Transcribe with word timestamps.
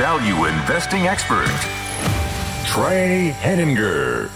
value 0.00 0.46
investing 0.46 1.06
expert, 1.06 1.44
Trey 2.64 3.34
Henninger. 3.36 4.30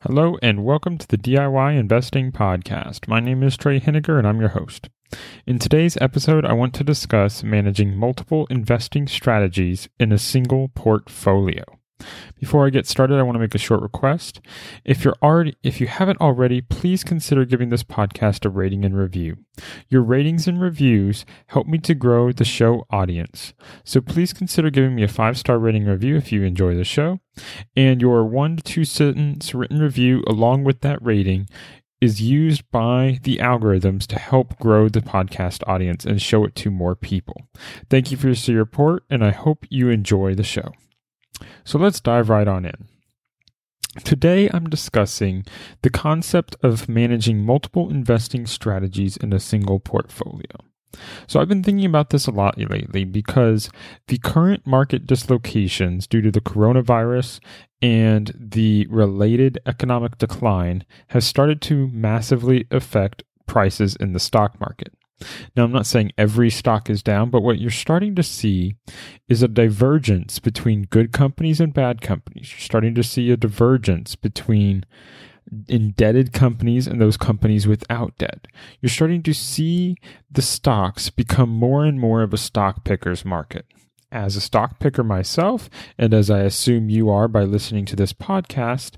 Hello 0.00 0.36
and 0.42 0.64
welcome 0.64 0.98
to 0.98 1.06
the 1.06 1.16
DIY 1.16 1.78
Investing 1.78 2.32
Podcast. 2.32 3.06
My 3.06 3.20
name 3.20 3.44
is 3.44 3.56
Trey 3.56 3.78
Henninger 3.78 4.18
and 4.18 4.26
I'm 4.26 4.40
your 4.40 4.48
host. 4.48 4.88
In 5.46 5.60
today's 5.60 5.96
episode, 6.00 6.44
I 6.44 6.54
want 6.54 6.74
to 6.74 6.82
discuss 6.82 7.44
managing 7.44 7.94
multiple 7.96 8.48
investing 8.50 9.06
strategies 9.06 9.88
in 10.00 10.10
a 10.10 10.18
single 10.18 10.70
portfolio. 10.74 11.62
Before 12.40 12.66
I 12.66 12.70
get 12.70 12.86
started, 12.86 13.18
I 13.18 13.22
want 13.22 13.36
to 13.36 13.40
make 13.40 13.54
a 13.54 13.58
short 13.58 13.80
request. 13.80 14.40
If 14.84 15.04
you're 15.04 15.16
already 15.22 15.56
if 15.62 15.80
you 15.80 15.86
haven't 15.86 16.20
already, 16.20 16.60
please 16.60 17.04
consider 17.04 17.44
giving 17.44 17.70
this 17.70 17.84
podcast 17.84 18.44
a 18.44 18.48
rating 18.48 18.84
and 18.84 18.96
review. 18.96 19.36
Your 19.88 20.02
ratings 20.02 20.48
and 20.48 20.60
reviews 20.60 21.24
help 21.48 21.66
me 21.66 21.78
to 21.78 21.94
grow 21.94 22.32
the 22.32 22.44
show 22.44 22.84
audience. 22.90 23.54
So 23.84 24.00
please 24.00 24.32
consider 24.32 24.70
giving 24.70 24.94
me 24.94 25.04
a 25.04 25.08
5-star 25.08 25.58
rating 25.58 25.86
review 25.86 26.16
if 26.16 26.32
you 26.32 26.42
enjoy 26.42 26.74
the 26.74 26.84
show. 26.84 27.20
And 27.76 28.00
your 28.00 28.24
1 28.24 28.56
to 28.56 28.62
2 28.62 28.84
sentence 28.84 29.54
written 29.54 29.78
review 29.78 30.22
along 30.26 30.64
with 30.64 30.80
that 30.80 31.00
rating 31.00 31.48
is 32.00 32.20
used 32.20 32.70
by 32.70 33.18
the 33.22 33.38
algorithms 33.38 34.06
to 34.08 34.18
help 34.18 34.58
grow 34.58 34.88
the 34.88 35.00
podcast 35.00 35.66
audience 35.66 36.04
and 36.04 36.20
show 36.20 36.44
it 36.44 36.54
to 36.56 36.70
more 36.70 36.94
people. 36.94 37.46
Thank 37.88 38.10
you 38.10 38.18
for 38.18 38.26
your 38.26 38.34
support 38.34 39.04
and 39.08 39.24
I 39.24 39.30
hope 39.30 39.64
you 39.70 39.88
enjoy 39.88 40.34
the 40.34 40.42
show. 40.42 40.72
So 41.64 41.78
let's 41.78 42.00
dive 42.00 42.28
right 42.28 42.48
on 42.48 42.64
in. 42.64 42.88
Today, 44.02 44.50
I'm 44.52 44.68
discussing 44.68 45.44
the 45.82 45.90
concept 45.90 46.56
of 46.64 46.88
managing 46.88 47.44
multiple 47.44 47.90
investing 47.90 48.44
strategies 48.44 49.16
in 49.16 49.32
a 49.32 49.38
single 49.38 49.78
portfolio. 49.78 50.50
So, 51.28 51.40
I've 51.40 51.48
been 51.48 51.62
thinking 51.62 51.86
about 51.86 52.10
this 52.10 52.26
a 52.26 52.32
lot 52.32 52.58
lately 52.58 53.04
because 53.04 53.70
the 54.08 54.18
current 54.18 54.66
market 54.66 55.06
dislocations 55.06 56.06
due 56.08 56.22
to 56.22 56.30
the 56.32 56.40
coronavirus 56.40 57.40
and 57.80 58.32
the 58.36 58.86
related 58.90 59.58
economic 59.66 60.18
decline 60.18 60.84
has 61.08 61.24
started 61.24 61.60
to 61.62 61.88
massively 61.88 62.66
affect 62.70 63.22
prices 63.46 63.94
in 63.96 64.12
the 64.12 64.20
stock 64.20 64.58
market. 64.60 64.92
Now, 65.56 65.64
I'm 65.64 65.72
not 65.72 65.86
saying 65.86 66.12
every 66.16 66.50
stock 66.50 66.88
is 66.90 67.02
down, 67.02 67.30
but 67.30 67.42
what 67.42 67.58
you're 67.58 67.70
starting 67.70 68.14
to 68.16 68.22
see 68.22 68.76
is 69.28 69.42
a 69.42 69.48
divergence 69.48 70.38
between 70.38 70.84
good 70.84 71.12
companies 71.12 71.60
and 71.60 71.72
bad 71.72 72.00
companies. 72.00 72.52
You're 72.52 72.60
starting 72.60 72.94
to 72.94 73.02
see 73.02 73.30
a 73.30 73.36
divergence 73.36 74.16
between 74.16 74.84
indebted 75.68 76.32
companies 76.32 76.86
and 76.86 77.00
those 77.00 77.16
companies 77.16 77.66
without 77.66 78.16
debt. 78.18 78.46
You're 78.80 78.90
starting 78.90 79.22
to 79.24 79.34
see 79.34 79.96
the 80.30 80.42
stocks 80.42 81.10
become 81.10 81.50
more 81.50 81.84
and 81.84 82.00
more 82.00 82.22
of 82.22 82.32
a 82.32 82.38
stock 82.38 82.84
picker's 82.84 83.24
market. 83.24 83.66
As 84.10 84.36
a 84.36 84.40
stock 84.40 84.78
picker 84.78 85.02
myself, 85.02 85.68
and 85.98 86.14
as 86.14 86.30
I 86.30 86.40
assume 86.40 86.88
you 86.88 87.10
are 87.10 87.26
by 87.26 87.42
listening 87.42 87.84
to 87.86 87.96
this 87.96 88.12
podcast, 88.12 88.92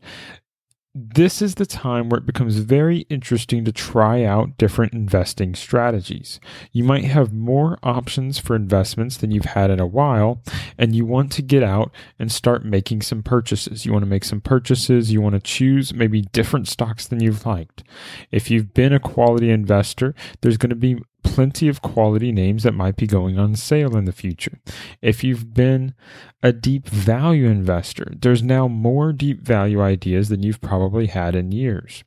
this 0.99 1.43
is 1.43 1.57
the 1.57 1.67
time 1.67 2.09
where 2.09 2.19
it 2.19 2.25
becomes 2.25 2.57
very 2.57 3.01
interesting 3.11 3.67
to 3.67 3.73
try 3.73 4.25
out 4.25 4.57
different 4.57 4.95
investing 4.95 5.55
strategies. 5.55 6.41
You 6.73 6.85
might 6.85 7.05
have 7.05 7.35
more 7.35 7.79
options 7.83 8.39
for 8.39 8.57
investments 8.57 9.19
than 9.19 9.31
you've 9.31 9.45
had 9.45 9.71
in 9.71 9.79
a 9.79 9.87
while, 9.87 10.41
and 10.79 10.97
you 10.97 11.05
want 11.05 11.33
to 11.33 11.43
get 11.43 11.63
out 11.63 11.93
and 12.19 12.33
start 12.33 12.65
making 12.65 13.03
some 13.03 13.23
purchases. 13.23 13.85
You 13.85 13.93
want 13.93 14.05
to 14.05 14.11
make 14.11 14.25
some 14.25 14.41
purchases. 14.41 15.13
You 15.13 15.21
want 15.21 15.35
to 15.35 15.41
choose 15.41 15.93
maybe 15.93 16.23
different 16.23 16.67
stocks 16.67 17.07
than 17.07 17.23
you've 17.23 17.45
liked. 17.45 17.85
If 18.33 18.51
you've 18.51 18.73
been 18.73 18.95
a 18.95 18.99
quality 18.99 19.51
investor, 19.51 20.15
there's 20.41 20.57
going 20.57 20.71
to 20.71 20.77
be 20.77 20.97
plenty 21.27 21.69
of 21.69 21.83
quality 21.83 22.33
names 22.33 22.63
that 22.63 22.73
might 22.73 22.97
be 22.97 23.07
going 23.07 23.39
on 23.39 23.57
sale 23.57 23.97
in 23.97 24.05
the 24.05 24.13
future. 24.13 24.59
If 25.03 25.23
you've 25.23 25.53
been 25.53 25.95
a 26.43 26.53
deep 26.53 26.89
value 26.89 27.47
investor, 27.47 28.13
there's 28.17 28.43
now 28.43 28.69
more 28.69 29.13
deep 29.13 29.43
value 29.43 29.83
ideas 29.83 30.29
than 30.29 30.43
you've 30.43 30.61
probably 30.61 31.07
had 31.07 31.35
in 31.35 31.53
years. 31.53 32.05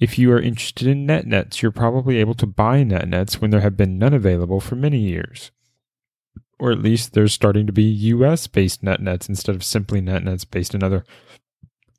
If 0.00 0.18
you 0.18 0.32
are 0.32 0.40
interested 0.40 0.88
in 0.88 1.06
net 1.06 1.26
nets, 1.26 1.62
you're 1.62 1.72
probably 1.72 2.18
able 2.18 2.34
to 2.34 2.46
buy 2.46 2.82
net 2.82 3.08
nets 3.08 3.40
when 3.40 3.50
there 3.50 3.60
have 3.60 3.76
been 3.76 3.98
none 3.98 4.14
available 4.14 4.60
for 4.60 4.76
many 4.76 4.98
years. 4.98 5.50
Or 6.58 6.70
at 6.70 6.82
least 6.82 7.12
there's 7.12 7.34
starting 7.34 7.66
to 7.66 7.72
be 7.72 7.82
US 7.82 8.46
based 8.46 8.82
net 8.82 9.00
nets 9.00 9.28
instead 9.28 9.54
of 9.54 9.64
simply 9.64 10.00
net 10.00 10.24
nets 10.24 10.44
based 10.44 10.74
in 10.74 10.82
other 10.82 11.04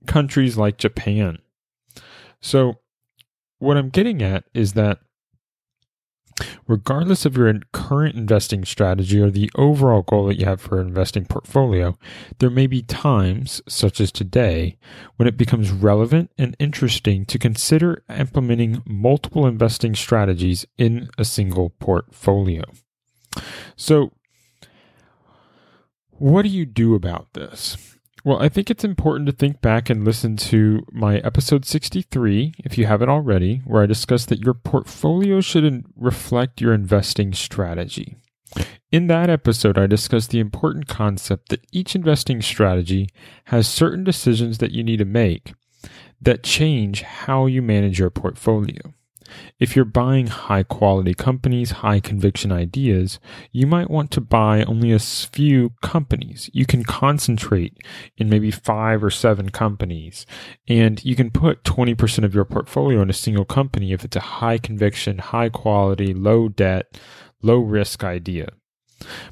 countries 0.08 0.58
like 0.58 0.78
Japan. 0.78 1.40
So, 2.42 2.80
what 3.60 3.78
I'm 3.78 3.90
getting 3.90 4.22
at 4.22 4.44
is 4.54 4.74
that 4.74 5.00
regardless 6.68 7.26
of 7.26 7.38
your 7.38 7.54
current 7.72 8.16
investing 8.16 8.66
strategy 8.66 9.20
or 9.20 9.30
the 9.30 9.50
overall 9.56 10.02
goal 10.02 10.28
that 10.28 10.40
you 10.40 10.46
have 10.46 10.62
for 10.62 10.80
an 10.80 10.88
investing 10.88 11.26
portfolio, 11.26 11.98
there 12.40 12.50
may 12.50 12.68
be 12.68 12.82
times, 12.82 13.62
such 13.68 14.02
as 14.02 14.12
today, 14.12 14.78
when 15.16 15.28
it 15.28 15.38
becomes 15.38 15.72
relevant 15.72 16.32
and 16.38 16.56
interesting 16.60 17.26
to 17.26 17.40
consider 17.40 18.04
implementing 18.10 18.84
multiple 18.86 19.46
investing 19.46 19.96
strategies 19.96 20.66
in 20.78 21.10
a 21.18 21.26
single 21.26 21.70
portfolio. 21.70 22.64
So, 23.76 24.12
what 26.12 26.44
do 26.44 26.50
you 26.50 26.66
do 26.66 26.96
about 26.96 27.34
this? 27.34 27.95
Well, 28.26 28.42
I 28.42 28.50
think 28.50 28.72
it's 28.72 28.84
important 28.84 29.28
to 29.28 29.32
think 29.32 29.62
back 29.62 29.88
and 29.88 30.04
listen 30.04 30.36
to 30.38 30.84
my 30.92 31.18
episode 31.20 31.64
63, 31.64 32.56
if 32.58 32.76
you 32.76 32.88
haven't 32.88 33.08
already, 33.08 33.62
where 33.66 33.84
I 33.84 33.86
discuss 33.86 34.26
that 34.26 34.40
your 34.40 34.56
portfolio 34.56 35.42
shouldn't 35.42 35.86
reflect 35.96 36.60
your 36.60 36.74
investing 36.74 37.34
strategy. 37.34 38.18
In 38.92 39.06
that 39.08 39.30
episode, 39.30 39.78
I 39.78 39.86
discussed 39.86 40.32
the 40.32 40.40
important 40.40 40.88
concept 40.88 41.50
that 41.50 41.68
each 41.72 41.94
investing 41.94 42.42
strategy 42.42 43.10
has 43.46 43.68
certain 43.68 44.04
decisions 44.04 44.58
that 44.58 44.72
you 44.72 44.84
need 44.84 44.98
to 44.98 45.06
make 45.06 45.54
that 46.20 46.42
change 46.42 47.04
how 47.04 47.46
you 47.46 47.62
manage 47.62 48.00
your 48.00 48.10
portfolio. 48.10 48.96
If 49.60 49.76
you're 49.76 49.86
buying 49.86 50.28
high 50.28 50.64
quality 50.64 51.14
companies, 51.14 51.72
high 51.72 52.00
conviction 52.00 52.52
ideas, 52.52 53.20
you 53.52 53.68
might 53.68 53.90
want 53.90 54.12
to 54.12 54.22
buy 54.22 54.64
only 54.64 54.92
a 54.92 55.00
few 55.00 55.72
companies. 55.82 56.50
You 56.54 56.66
can 56.66 56.84
concentrate 56.84 57.78
in 58.18 58.30
maybe 58.30 58.52
five 58.52 59.04
or 59.04 59.10
seven 59.10 59.50
companies, 59.50 60.26
and 60.68 61.04
you 61.04 61.16
can 61.16 61.32
put 61.32 61.64
20% 61.64 62.24
of 62.24 62.36
your 62.36 62.46
portfolio 62.46 63.02
in 63.02 63.10
a 63.10 63.14
single 63.14 63.46
company 63.46 63.92
if 63.92 64.04
it's 64.04 64.16
a 64.16 64.22
high 64.42 64.58
conviction, 64.58 65.18
high 65.18 65.50
quality, 65.50 66.14
low 66.14 66.50
debt, 66.50 67.00
low 67.42 67.60
risk 67.60 68.04
idea. 68.04 68.50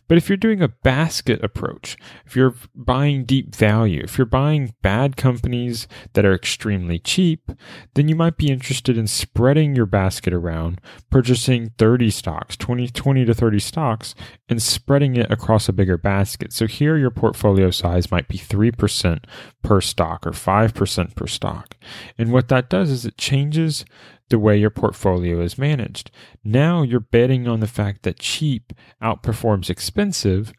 But 0.08 0.18
if 0.18 0.30
you're 0.30 0.38
doing 0.38 0.62
a 0.62 0.68
basket 0.68 1.44
approach, 1.44 1.98
if 2.26 2.36
you're 2.36 2.56
buying 2.76 3.26
deep 3.26 3.56
value, 3.56 4.02
if 4.04 4.18
you're 4.18 4.26
buying 4.26 4.74
bad 4.82 5.18
companies 5.18 5.88
that 6.14 6.26
are 6.26 6.34
extremely 6.34 7.00
cheap, 7.00 7.52
then 7.94 8.08
you 8.08 8.16
might 8.16 8.38
be 8.38 8.50
interested 8.50 8.98
in 8.98 9.08
spreading 9.08 9.76
your 9.76 9.86
basket 9.86 10.34
around, 10.34 10.80
purchasing 11.10 11.72
30 11.78 12.10
stocks, 12.10 12.58
20, 12.58 12.88
20 12.88 13.26
to 13.26 13.34
30 13.34 13.60
stocks, 13.60 14.16
and 14.50 14.62
spreading 14.62 15.16
it 15.16 15.32
across 15.32 15.70
a 15.70 15.74
bigger 15.74 15.98
basket. 15.98 16.54
So 16.54 16.68
here 16.68 16.98
your 16.98 17.12
portfolio 17.12 17.72
size 17.72 18.12
might 18.12 18.28
be 18.28 18.38
3% 18.38 19.24
per 19.64 19.82
stock 19.82 20.28
or 20.28 20.32
5% 20.32 21.16
per 21.16 21.28
stock. 21.28 21.76
And 22.18 22.32
what 22.32 22.48
that 22.50 22.70
does 22.70 22.90
is 22.90 23.06
it 23.06 23.18
changes 23.18 23.86
the 24.30 24.40
way 24.40 24.58
your 24.58 24.70
portfolio 24.70 25.42
is 25.42 25.58
managed. 25.58 26.12
Now 26.44 26.82
you're 26.82 27.00
betting 27.00 27.48
on 27.48 27.60
the 27.60 27.68
fact 27.68 28.04
that 28.04 28.20
cheap 28.20 28.74
outperforms 29.02 29.70
expensive, 29.70 30.54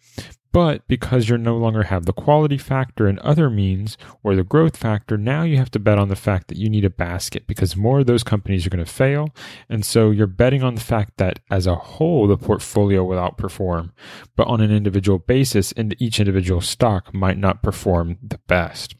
but 0.55 0.87
because 0.87 1.28
you 1.28 1.37
no 1.37 1.56
longer 1.56 1.82
have 1.82 2.06
the 2.06 2.12
quality 2.12 2.58
factor 2.58 3.08
and 3.08 3.19
other 3.19 3.50
means 3.50 3.99
or 4.22 4.37
the 4.37 4.44
growth 4.44 4.76
factor, 4.76 5.19
now 5.19 5.43
you 5.43 5.56
have 5.56 5.70
to 5.72 5.81
bet 5.81 5.99
on 5.99 6.06
the 6.06 6.14
fact 6.14 6.46
that 6.46 6.56
you 6.56 6.70
need 6.70 6.84
a 6.84 6.90
basket 6.90 7.49
because 7.49 7.75
more 7.75 7.99
of 7.99 8.06
those 8.06 8.22
companies 8.22 8.64
are 8.64 8.70
going 8.70 8.84
to 8.84 8.88
fail. 8.88 9.31
And 9.69 9.84
so 9.84 10.12
you're 10.12 10.28
betting 10.28 10.62
on 10.62 10.76
the 10.76 10.81
fact 10.81 11.16
that 11.16 11.40
as 11.50 11.66
a 11.66 11.75
whole, 11.75 12.28
the 12.28 12.37
portfolio 12.37 13.02
will 13.02 13.19
outperform, 13.19 13.90
but 14.37 14.46
on 14.46 14.61
an 14.61 14.70
individual 14.70 15.19
basis, 15.19 15.75
each 15.99 16.20
individual 16.20 16.61
stock 16.61 17.12
might 17.12 17.37
not 17.37 17.61
perform 17.61 18.19
the 18.22 18.38
best. 18.46 18.94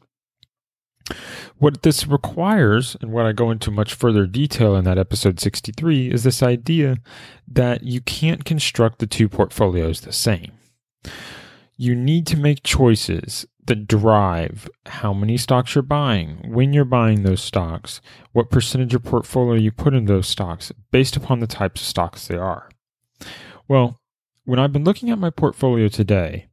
What 1.57 1.83
this 1.83 2.07
requires, 2.07 2.97
and 3.01 3.11
what 3.11 3.25
I 3.25 3.31
go 3.31 3.51
into 3.51 3.71
much 3.71 3.93
further 3.93 4.25
detail 4.25 4.75
in 4.75 4.85
that 4.85 4.97
episode 4.97 5.39
63, 5.39 6.11
is 6.11 6.23
this 6.23 6.41
idea 6.41 6.97
that 7.47 7.83
you 7.83 8.01
can't 8.01 8.43
construct 8.43 8.99
the 8.99 9.07
two 9.07 9.29
portfolios 9.29 10.01
the 10.01 10.11
same. 10.11 10.51
You 11.77 11.95
need 11.95 12.25
to 12.27 12.37
make 12.37 12.63
choices 12.63 13.45
that 13.65 13.87
drive 13.87 14.69
how 14.85 15.13
many 15.13 15.37
stocks 15.37 15.75
you're 15.75 15.81
buying, 15.81 16.51
when 16.51 16.73
you're 16.73 16.85
buying 16.85 17.23
those 17.23 17.41
stocks, 17.41 17.99
what 18.31 18.49
percentage 18.49 18.93
of 18.93 19.03
portfolio 19.03 19.55
you 19.55 19.71
put 19.71 19.93
in 19.93 20.05
those 20.05 20.27
stocks 20.27 20.71
based 20.91 21.15
upon 21.15 21.39
the 21.39 21.47
types 21.47 21.81
of 21.81 21.87
stocks 21.87 22.27
they 22.27 22.37
are. 22.37 22.69
Well, 23.67 23.99
when 24.43 24.59
I've 24.59 24.73
been 24.73 24.83
looking 24.83 25.09
at 25.09 25.17
my 25.17 25.31
portfolio 25.31 25.87
today, 25.87 26.47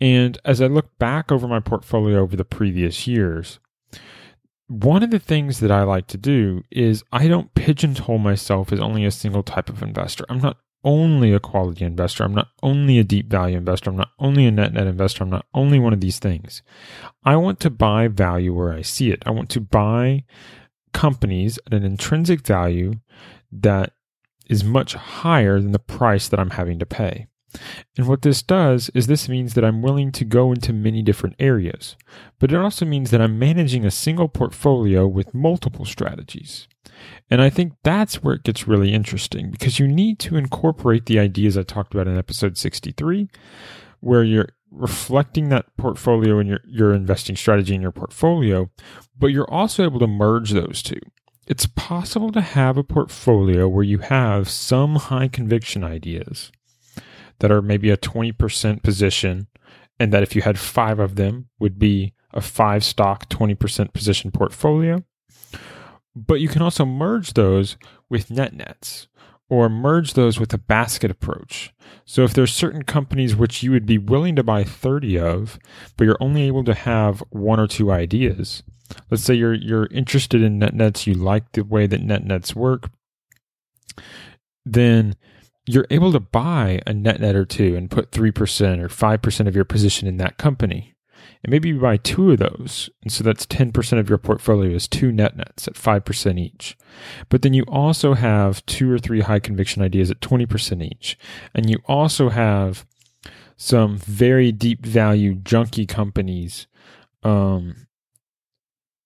and 0.00 0.38
as 0.44 0.60
I 0.60 0.66
look 0.66 0.98
back 0.98 1.32
over 1.32 1.48
my 1.48 1.60
portfolio 1.60 2.20
over 2.20 2.36
the 2.36 2.44
previous 2.44 3.06
years, 3.06 3.58
one 4.68 5.02
of 5.02 5.10
the 5.10 5.18
things 5.18 5.60
that 5.60 5.70
I 5.70 5.82
like 5.82 6.06
to 6.08 6.18
do 6.18 6.62
is 6.70 7.02
I 7.10 7.26
don't 7.26 7.54
pigeonhole 7.54 8.18
myself 8.18 8.72
as 8.72 8.80
only 8.80 9.04
a 9.04 9.10
single 9.10 9.42
type 9.42 9.68
of 9.68 9.82
investor. 9.82 10.24
I'm 10.28 10.40
not 10.40 10.58
only 10.84 11.32
a 11.32 11.40
quality 11.40 11.84
investor. 11.84 12.24
I'm 12.24 12.34
not 12.34 12.48
only 12.62 12.98
a 12.98 13.04
deep 13.04 13.28
value 13.28 13.56
investor. 13.56 13.90
I'm 13.90 13.96
not 13.96 14.10
only 14.18 14.46
a 14.46 14.50
net 14.50 14.72
net 14.72 14.86
investor. 14.86 15.24
I'm 15.24 15.30
not 15.30 15.46
only 15.52 15.78
one 15.78 15.92
of 15.92 16.00
these 16.00 16.18
things. 16.18 16.62
I 17.24 17.36
want 17.36 17.60
to 17.60 17.70
buy 17.70 18.08
value 18.08 18.54
where 18.54 18.72
I 18.72 18.82
see 18.82 19.10
it. 19.10 19.22
I 19.26 19.30
want 19.30 19.50
to 19.50 19.60
buy 19.60 20.24
companies 20.92 21.58
at 21.66 21.74
an 21.74 21.84
intrinsic 21.84 22.46
value 22.46 22.94
that 23.50 23.92
is 24.48 24.64
much 24.64 24.94
higher 24.94 25.60
than 25.60 25.72
the 25.72 25.78
price 25.78 26.28
that 26.28 26.40
I'm 26.40 26.50
having 26.50 26.78
to 26.78 26.86
pay. 26.86 27.26
And 27.96 28.06
what 28.06 28.22
this 28.22 28.42
does 28.42 28.90
is 28.94 29.06
this 29.06 29.28
means 29.28 29.54
that 29.54 29.64
I'm 29.64 29.82
willing 29.82 30.12
to 30.12 30.24
go 30.24 30.52
into 30.52 30.72
many 30.72 31.02
different 31.02 31.36
areas, 31.38 31.96
but 32.38 32.52
it 32.52 32.56
also 32.56 32.84
means 32.84 33.10
that 33.10 33.20
I'm 33.20 33.38
managing 33.38 33.84
a 33.84 33.90
single 33.90 34.28
portfolio 34.28 35.06
with 35.06 35.34
multiple 35.34 35.84
strategies. 35.84 36.68
And 37.30 37.40
I 37.40 37.50
think 37.50 37.74
that's 37.82 38.22
where 38.22 38.34
it 38.34 38.44
gets 38.44 38.68
really 38.68 38.92
interesting 38.92 39.50
because 39.50 39.78
you 39.78 39.88
need 39.88 40.18
to 40.20 40.36
incorporate 40.36 41.06
the 41.06 41.18
ideas 41.18 41.56
I 41.56 41.62
talked 41.62 41.94
about 41.94 42.08
in 42.08 42.18
episode 42.18 42.56
63, 42.56 43.28
where 44.00 44.24
you're 44.24 44.48
reflecting 44.70 45.48
that 45.48 45.76
portfolio 45.76 46.38
and 46.38 46.48
your, 46.48 46.60
your 46.66 46.94
investing 46.94 47.36
strategy 47.36 47.74
in 47.74 47.82
your 47.82 47.92
portfolio, 47.92 48.70
but 49.18 49.28
you're 49.28 49.50
also 49.50 49.84
able 49.84 49.98
to 50.00 50.06
merge 50.06 50.50
those 50.50 50.82
two. 50.82 51.00
It's 51.46 51.66
possible 51.66 52.30
to 52.32 52.42
have 52.42 52.76
a 52.76 52.84
portfolio 52.84 53.66
where 53.68 53.84
you 53.84 53.98
have 53.98 54.50
some 54.50 54.96
high 54.96 55.28
conviction 55.28 55.82
ideas 55.82 56.52
that 57.40 57.50
are 57.50 57.62
maybe 57.62 57.90
a 57.90 57.96
20% 57.96 58.82
position, 58.82 59.46
and 59.98 60.12
that 60.12 60.22
if 60.22 60.34
you 60.34 60.42
had 60.42 60.58
five 60.58 60.98
of 60.98 61.16
them 61.16 61.48
would 61.58 61.78
be 61.78 62.14
a 62.32 62.40
five 62.40 62.84
stock 62.84 63.28
20% 63.28 63.92
position 63.92 64.30
portfolio. 64.30 65.02
But 66.14 66.40
you 66.40 66.48
can 66.48 66.62
also 66.62 66.84
merge 66.84 67.34
those 67.34 67.76
with 68.08 68.30
net 68.30 68.52
nets 68.52 69.08
or 69.48 69.68
merge 69.68 70.12
those 70.12 70.38
with 70.38 70.52
a 70.52 70.58
basket 70.58 71.10
approach. 71.10 71.72
So 72.04 72.22
if 72.22 72.34
there's 72.34 72.52
certain 72.52 72.82
companies 72.82 73.34
which 73.34 73.62
you 73.62 73.70
would 73.70 73.86
be 73.86 73.98
willing 73.98 74.36
to 74.36 74.42
buy 74.42 74.64
30 74.64 75.18
of, 75.18 75.58
but 75.96 76.04
you're 76.04 76.18
only 76.20 76.42
able 76.42 76.64
to 76.64 76.74
have 76.74 77.22
one 77.30 77.58
or 77.58 77.66
two 77.66 77.90
ideas. 77.90 78.62
Let's 79.10 79.22
say 79.22 79.34
you're 79.34 79.54
you're 79.54 79.86
interested 79.86 80.42
in 80.42 80.58
net 80.58 80.74
nets, 80.74 81.06
you 81.06 81.14
like 81.14 81.52
the 81.52 81.62
way 81.62 81.86
that 81.86 82.02
net 82.02 82.24
nets 82.24 82.56
work, 82.56 82.90
then 84.64 85.14
you're 85.68 85.86
able 85.90 86.12
to 86.12 86.20
buy 86.20 86.80
a 86.86 86.94
net 86.94 87.20
net 87.20 87.36
or 87.36 87.44
two 87.44 87.76
and 87.76 87.90
put 87.90 88.10
3% 88.10 88.80
or 88.80 88.88
5% 88.88 89.46
of 89.46 89.54
your 89.54 89.64
position 89.64 90.08
in 90.08 90.16
that 90.16 90.38
company. 90.38 90.94
And 91.44 91.50
maybe 91.50 91.68
you 91.68 91.78
buy 91.78 91.98
two 91.98 92.32
of 92.32 92.38
those. 92.38 92.88
And 93.02 93.12
so 93.12 93.22
that's 93.22 93.46
10% 93.46 93.98
of 93.98 94.08
your 94.08 94.18
portfolio 94.18 94.74
is 94.74 94.88
two 94.88 95.12
net 95.12 95.36
nets 95.36 95.68
at 95.68 95.74
5% 95.74 96.40
each. 96.40 96.76
But 97.28 97.42
then 97.42 97.52
you 97.52 97.64
also 97.68 98.14
have 98.14 98.64
two 98.66 98.90
or 98.90 98.98
three 98.98 99.20
high 99.20 99.40
conviction 99.40 99.82
ideas 99.82 100.10
at 100.10 100.20
20% 100.20 100.82
each. 100.82 101.18
And 101.54 101.68
you 101.68 101.78
also 101.86 102.30
have 102.30 102.86
some 103.56 103.98
very 103.98 104.52
deep 104.52 104.86
value 104.86 105.34
junky 105.34 105.86
companies 105.86 106.66
um, 107.22 107.88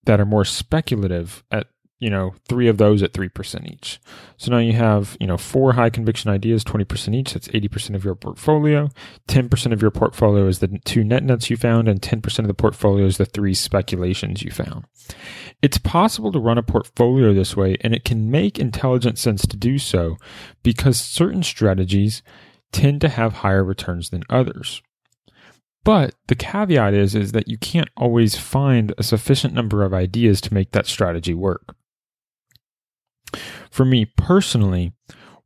that 0.04 0.20
are 0.20 0.26
more 0.26 0.44
speculative 0.44 1.42
at 1.50 1.66
you 2.02 2.10
know, 2.10 2.34
three 2.48 2.66
of 2.66 2.78
those 2.78 3.00
at 3.00 3.12
3% 3.12 3.70
each. 3.72 4.00
So 4.36 4.50
now 4.50 4.58
you 4.58 4.72
have, 4.72 5.16
you 5.20 5.26
know, 5.28 5.38
four 5.38 5.74
high 5.74 5.88
conviction 5.88 6.32
ideas, 6.32 6.64
20% 6.64 7.14
each. 7.14 7.32
That's 7.32 7.46
80% 7.46 7.94
of 7.94 8.04
your 8.04 8.16
portfolio. 8.16 8.88
10% 9.28 9.72
of 9.72 9.80
your 9.80 9.92
portfolio 9.92 10.48
is 10.48 10.58
the 10.58 10.80
two 10.84 11.04
net 11.04 11.22
nets 11.22 11.48
you 11.48 11.56
found, 11.56 11.86
and 11.86 12.02
10% 12.02 12.40
of 12.40 12.48
the 12.48 12.54
portfolio 12.54 13.06
is 13.06 13.18
the 13.18 13.24
three 13.24 13.54
speculations 13.54 14.42
you 14.42 14.50
found. 14.50 14.84
It's 15.62 15.78
possible 15.78 16.32
to 16.32 16.40
run 16.40 16.58
a 16.58 16.64
portfolio 16.64 17.32
this 17.32 17.56
way, 17.56 17.76
and 17.82 17.94
it 17.94 18.04
can 18.04 18.32
make 18.32 18.58
intelligent 18.58 19.16
sense 19.16 19.46
to 19.46 19.56
do 19.56 19.78
so 19.78 20.16
because 20.64 20.98
certain 20.98 21.44
strategies 21.44 22.20
tend 22.72 23.00
to 23.02 23.10
have 23.10 23.32
higher 23.34 23.62
returns 23.62 24.10
than 24.10 24.24
others. 24.28 24.82
But 25.84 26.16
the 26.26 26.34
caveat 26.34 26.94
is, 26.94 27.14
is 27.14 27.30
that 27.30 27.46
you 27.46 27.58
can't 27.58 27.90
always 27.96 28.36
find 28.36 28.92
a 28.98 29.04
sufficient 29.04 29.54
number 29.54 29.84
of 29.84 29.94
ideas 29.94 30.40
to 30.40 30.54
make 30.54 30.72
that 30.72 30.86
strategy 30.86 31.34
work. 31.34 31.76
For 33.70 33.84
me 33.84 34.04
personally, 34.04 34.92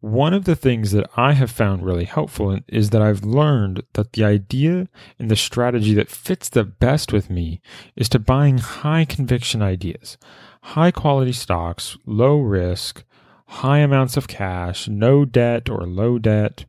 one 0.00 0.34
of 0.34 0.44
the 0.44 0.54
things 0.54 0.92
that 0.92 1.08
I 1.16 1.32
have 1.32 1.50
found 1.50 1.82
really 1.82 2.04
helpful 2.04 2.60
is 2.68 2.90
that 2.90 3.02
I've 3.02 3.24
learned 3.24 3.82
that 3.94 4.12
the 4.12 4.24
idea 4.24 4.88
and 5.18 5.30
the 5.30 5.36
strategy 5.36 5.94
that 5.94 6.10
fits 6.10 6.48
the 6.48 6.64
best 6.64 7.12
with 7.12 7.30
me 7.30 7.60
is 7.96 8.08
to 8.10 8.18
buying 8.18 8.58
high 8.58 9.04
conviction 9.04 9.62
ideas, 9.62 10.18
high 10.62 10.90
quality 10.90 11.32
stocks, 11.32 11.96
low 12.06 12.38
risk, 12.38 13.04
high 13.46 13.78
amounts 13.78 14.16
of 14.16 14.28
cash, 14.28 14.86
no 14.86 15.24
debt 15.24 15.68
or 15.68 15.86
low 15.86 16.18
debt, 16.18 16.66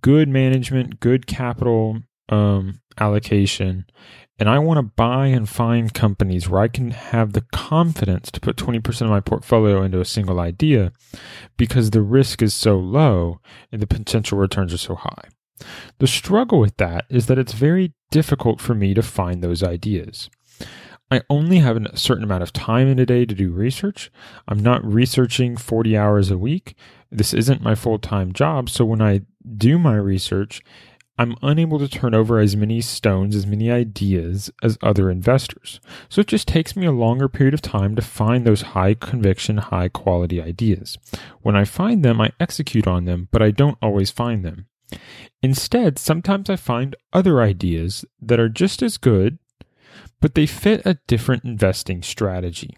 good 0.00 0.28
management, 0.28 1.00
good 1.00 1.26
capital 1.26 1.98
um, 2.28 2.80
allocation, 2.98 3.86
and 4.38 4.48
I 4.48 4.58
want 4.58 4.78
to 4.78 4.82
buy 4.82 5.26
and 5.26 5.48
find 5.48 5.92
companies 5.92 6.48
where 6.48 6.60
I 6.60 6.68
can 6.68 6.90
have 6.90 7.32
the 7.32 7.44
confidence 7.52 8.30
to 8.32 8.40
put 8.40 8.56
20% 8.56 9.02
of 9.02 9.10
my 9.10 9.20
portfolio 9.20 9.82
into 9.82 10.00
a 10.00 10.04
single 10.04 10.40
idea 10.40 10.92
because 11.56 11.90
the 11.90 12.02
risk 12.02 12.42
is 12.42 12.54
so 12.54 12.78
low 12.78 13.40
and 13.70 13.80
the 13.80 13.86
potential 13.86 14.38
returns 14.38 14.72
are 14.74 14.78
so 14.78 14.94
high. 14.94 15.28
The 15.98 16.06
struggle 16.06 16.58
with 16.58 16.76
that 16.78 17.04
is 17.08 17.26
that 17.26 17.38
it's 17.38 17.52
very 17.52 17.92
difficult 18.10 18.60
for 18.60 18.74
me 18.74 18.94
to 18.94 19.02
find 19.02 19.42
those 19.42 19.62
ideas. 19.62 20.28
I 21.10 21.20
only 21.28 21.58
have 21.58 21.76
a 21.76 21.96
certain 21.96 22.24
amount 22.24 22.42
of 22.42 22.54
time 22.54 22.88
in 22.88 22.98
a 22.98 23.04
day 23.04 23.26
to 23.26 23.34
do 23.34 23.50
research. 23.50 24.10
I'm 24.48 24.60
not 24.60 24.82
researching 24.82 25.58
40 25.58 25.94
hours 25.94 26.30
a 26.30 26.38
week. 26.38 26.74
This 27.10 27.34
isn't 27.34 27.60
my 27.60 27.74
full 27.74 27.98
time 27.98 28.32
job. 28.32 28.70
So 28.70 28.86
when 28.86 29.02
I 29.02 29.20
do 29.58 29.78
my 29.78 29.94
research, 29.94 30.62
I'm 31.18 31.36
unable 31.42 31.78
to 31.78 31.88
turn 31.88 32.14
over 32.14 32.38
as 32.38 32.56
many 32.56 32.80
stones, 32.80 33.36
as 33.36 33.46
many 33.46 33.70
ideas 33.70 34.50
as 34.62 34.78
other 34.82 35.10
investors. 35.10 35.78
So 36.08 36.22
it 36.22 36.26
just 36.26 36.48
takes 36.48 36.74
me 36.74 36.86
a 36.86 36.92
longer 36.92 37.28
period 37.28 37.54
of 37.54 37.60
time 37.60 37.94
to 37.96 38.02
find 38.02 38.46
those 38.46 38.62
high 38.62 38.94
conviction, 38.94 39.58
high 39.58 39.88
quality 39.88 40.40
ideas. 40.40 40.96
When 41.42 41.54
I 41.54 41.64
find 41.64 42.04
them, 42.04 42.20
I 42.20 42.32
execute 42.40 42.86
on 42.86 43.04
them, 43.04 43.28
but 43.30 43.42
I 43.42 43.50
don't 43.50 43.78
always 43.82 44.10
find 44.10 44.44
them. 44.44 44.66
Instead, 45.42 45.98
sometimes 45.98 46.48
I 46.48 46.56
find 46.56 46.96
other 47.12 47.42
ideas 47.42 48.04
that 48.20 48.40
are 48.40 48.48
just 48.48 48.82
as 48.82 48.96
good, 48.96 49.38
but 50.20 50.34
they 50.34 50.46
fit 50.46 50.82
a 50.86 50.98
different 51.06 51.44
investing 51.44 52.02
strategy. 52.02 52.76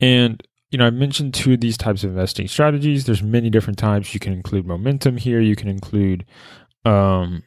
And 0.00 0.42
you 0.72 0.78
know, 0.78 0.86
I 0.86 0.90
mentioned 0.90 1.34
two 1.34 1.52
of 1.52 1.60
these 1.60 1.76
types 1.76 2.02
of 2.02 2.10
investing 2.10 2.48
strategies. 2.48 3.04
There's 3.04 3.22
many 3.22 3.50
different 3.50 3.78
types. 3.78 4.14
You 4.14 4.20
can 4.20 4.32
include 4.32 4.66
momentum 4.66 5.18
here. 5.18 5.38
You 5.38 5.54
can 5.54 5.68
include, 5.68 6.24
um, 6.86 7.42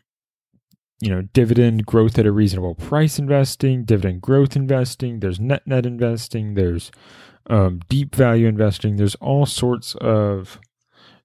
you 1.02 1.10
know, 1.10 1.24
dividend 1.34 1.88
growth 1.88 2.20
at 2.20 2.28
a 2.28 2.32
reasonable 2.32 2.76
price 2.76 3.18
investing, 3.18 3.84
dividend 3.84 4.22
growth 4.22 4.56
investing. 4.56 5.22
There's 5.22 5.40
net 5.40 5.66
net 5.66 5.88
investing. 5.88 6.54
There's 6.54 6.92
um, 7.48 7.82
deep 7.90 8.14
value 8.14 8.48
investing. 8.48 8.98
There's 8.98 9.16
all 9.16 9.48
sorts 9.48 9.96
of 9.96 10.60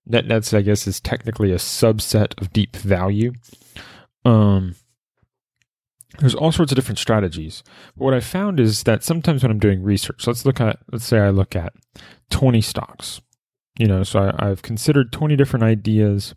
net 0.07 0.27
nets. 0.27 0.55
I 0.55 0.63
guess 0.63 0.87
is 0.87 1.01
technically 1.01 1.53
a 1.53 1.57
subset 1.57 2.41
of 2.41 2.51
deep 2.51 2.77
value. 2.77 3.35
Um, 4.25 4.75
there's 6.19 6.35
all 6.35 6.53
sorts 6.53 6.73
of 6.73 6.77
different 6.77 6.99
strategies. 6.99 7.63
But 7.97 8.05
what 8.05 8.15
I 8.15 8.21
found 8.21 8.59
is 8.61 8.83
that 8.83 9.05
sometimes 9.05 9.43
when 9.43 9.51
I'm 9.51 9.59
doing 9.59 9.83
research, 9.83 10.27
let's 10.27 10.45
look 10.45 10.61
at, 10.61 10.79
let's 10.93 11.05
say 11.05 11.19
I 11.19 11.31
look 11.31 11.55
at 11.55 11.73
20 12.31 12.61
stocks, 12.61 13.21
you 13.79 13.87
know, 13.87 14.03
so 14.03 14.21
I, 14.21 14.51
I've 14.51 14.63
considered 14.63 15.13
20 15.13 15.37
different 15.37 15.63
ideas. 15.63 16.35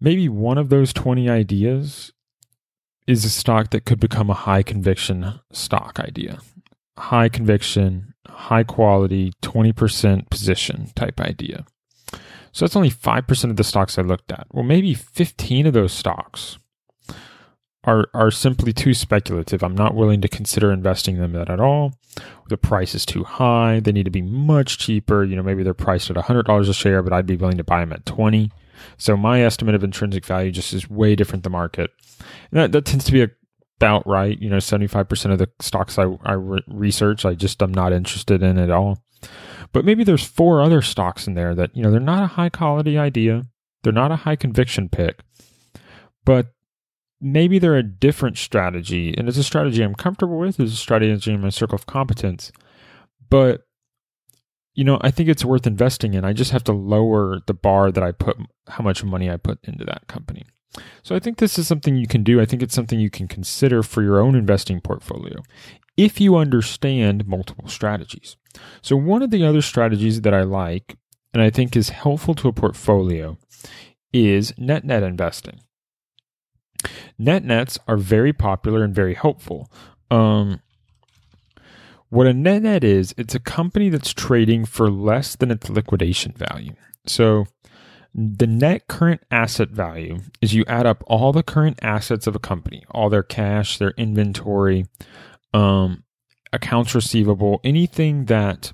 Maybe 0.00 0.28
one 0.28 0.58
of 0.58 0.68
those 0.68 0.92
20 0.92 1.28
ideas 1.28 2.12
is 3.06 3.24
a 3.24 3.30
stock 3.30 3.70
that 3.70 3.86
could 3.86 4.00
become 4.00 4.30
a 4.30 4.34
high 4.34 4.62
conviction 4.62 5.40
stock 5.52 5.98
idea. 6.00 6.40
High 6.98 7.28
conviction, 7.28 8.14
high 8.26 8.64
quality, 8.64 9.32
20% 9.42 10.28
position 10.28 10.90
type 10.94 11.20
idea. 11.20 11.64
So 12.52 12.64
that's 12.64 12.76
only 12.76 12.90
5% 12.90 13.50
of 13.50 13.56
the 13.56 13.64
stocks 13.64 13.98
I 13.98 14.02
looked 14.02 14.32
at. 14.32 14.46
Well, 14.50 14.64
maybe 14.64 14.94
15 14.94 15.66
of 15.66 15.74
those 15.74 15.92
stocks 15.92 16.58
are 17.86 18.08
are 18.12 18.30
simply 18.30 18.72
too 18.72 18.92
speculative. 18.92 19.62
I'm 19.62 19.76
not 19.76 19.94
willing 19.94 20.20
to 20.20 20.28
consider 20.28 20.72
investing 20.72 21.16
in 21.16 21.32
them 21.32 21.36
at 21.36 21.60
all. 21.60 21.94
The 22.48 22.56
price 22.56 22.94
is 22.94 23.06
too 23.06 23.24
high. 23.24 23.80
They 23.80 23.92
need 23.92 24.04
to 24.04 24.10
be 24.10 24.22
much 24.22 24.78
cheaper. 24.78 25.24
You 25.24 25.36
know, 25.36 25.42
maybe 25.42 25.62
they're 25.62 25.74
priced 25.74 26.10
at 26.10 26.16
$100 26.16 26.68
a 26.68 26.74
share, 26.74 27.02
but 27.02 27.12
I'd 27.12 27.26
be 27.26 27.36
willing 27.36 27.58
to 27.58 27.64
buy 27.64 27.80
them 27.80 27.92
at 27.92 28.06
20. 28.06 28.50
So 28.98 29.16
my 29.16 29.42
estimate 29.42 29.74
of 29.74 29.84
intrinsic 29.84 30.24
value 30.24 30.50
just 30.50 30.72
is 30.72 30.90
way 30.90 31.14
different 31.16 31.44
than 31.44 31.52
market. 31.52 31.90
And 32.50 32.60
that, 32.60 32.72
that 32.72 32.84
tends 32.84 33.04
to 33.06 33.12
be 33.12 33.26
about 33.78 34.06
right. 34.06 34.40
You 34.40 34.50
know, 34.50 34.56
75% 34.56 35.32
of 35.32 35.38
the 35.38 35.50
stocks 35.60 35.98
I, 35.98 36.06
I 36.24 36.32
re- 36.32 36.64
research, 36.66 37.24
I 37.24 37.34
just 37.34 37.62
am 37.62 37.72
not 37.72 37.92
interested 37.92 38.42
in 38.42 38.58
at 38.58 38.70
all. 38.70 39.02
But 39.72 39.84
maybe 39.84 40.04
there's 40.04 40.24
four 40.24 40.62
other 40.62 40.82
stocks 40.82 41.26
in 41.26 41.34
there 41.34 41.54
that, 41.54 41.76
you 41.76 41.82
know, 41.82 41.90
they're 41.90 42.00
not 42.00 42.22
a 42.22 42.28
high 42.28 42.48
quality 42.48 42.96
idea. 42.96 43.42
They're 43.82 43.92
not 43.92 44.12
a 44.12 44.16
high 44.16 44.36
conviction 44.36 44.88
pick, 44.88 45.20
but 46.24 46.52
maybe 47.20 47.58
they're 47.58 47.76
a 47.76 47.82
different 47.82 48.38
strategy 48.38 49.14
and 49.16 49.28
it's 49.28 49.38
a 49.38 49.42
strategy 49.42 49.82
I'm 49.82 49.94
comfortable 49.94 50.38
with. 50.38 50.60
It's 50.60 50.72
a 50.72 50.76
strategy 50.76 51.32
in 51.32 51.40
my 51.40 51.48
circle 51.48 51.76
of 51.76 51.86
competence. 51.86 52.52
But 53.28 53.62
you 54.74 54.84
know, 54.84 54.98
I 55.00 55.10
think 55.10 55.30
it's 55.30 55.44
worth 55.44 55.66
investing 55.66 56.12
in. 56.12 56.24
I 56.24 56.34
just 56.34 56.50
have 56.50 56.64
to 56.64 56.72
lower 56.72 57.40
the 57.46 57.54
bar 57.54 57.90
that 57.90 58.04
I 58.04 58.12
put 58.12 58.36
how 58.68 58.84
much 58.84 59.02
money 59.02 59.30
I 59.30 59.38
put 59.38 59.58
into 59.64 59.86
that 59.86 60.06
company. 60.06 60.44
So 61.02 61.16
I 61.16 61.18
think 61.18 61.38
this 61.38 61.58
is 61.58 61.66
something 61.66 61.96
you 61.96 62.06
can 62.06 62.22
do. 62.22 62.40
I 62.40 62.44
think 62.44 62.62
it's 62.62 62.74
something 62.74 63.00
you 63.00 63.08
can 63.08 63.26
consider 63.26 63.82
for 63.82 64.02
your 64.02 64.20
own 64.20 64.34
investing 64.34 64.80
portfolio 64.82 65.42
if 65.96 66.20
you 66.20 66.36
understand 66.36 67.26
multiple 67.26 67.68
strategies. 67.68 68.36
So 68.82 68.96
one 68.96 69.22
of 69.22 69.30
the 69.30 69.44
other 69.44 69.62
strategies 69.62 70.20
that 70.20 70.34
I 70.34 70.42
like 70.42 70.96
and 71.32 71.42
I 71.42 71.50
think 71.50 71.74
is 71.74 71.88
helpful 71.90 72.34
to 72.36 72.48
a 72.48 72.52
portfolio 72.52 73.38
is 74.12 74.52
net 74.58 74.84
net 74.84 75.02
investing. 75.02 75.60
Net 77.18 77.44
nets 77.44 77.78
are 77.88 77.96
very 77.96 78.32
popular 78.32 78.84
and 78.84 78.94
very 78.94 79.14
helpful. 79.14 79.70
Um, 80.10 80.60
what 82.08 82.26
a 82.26 82.32
net 82.32 82.62
net 82.62 82.84
is, 82.84 83.14
it's 83.18 83.34
a 83.34 83.40
company 83.40 83.88
that's 83.88 84.12
trading 84.12 84.64
for 84.64 84.90
less 84.90 85.34
than 85.36 85.50
its 85.50 85.68
liquidation 85.68 86.32
value. 86.32 86.74
So 87.06 87.46
the 88.14 88.46
net 88.46 88.86
current 88.88 89.22
asset 89.30 89.70
value 89.70 90.20
is 90.40 90.54
you 90.54 90.64
add 90.66 90.86
up 90.86 91.04
all 91.06 91.32
the 91.32 91.42
current 91.42 91.78
assets 91.82 92.26
of 92.26 92.34
a 92.34 92.40
company, 92.40 92.84
all 92.90 93.10
their 93.10 93.22
cash, 93.22 93.78
their 93.78 93.92
inventory, 93.98 94.86
um, 95.52 96.04
accounts 96.52 96.94
receivable, 96.94 97.60
anything 97.64 98.26
that 98.26 98.72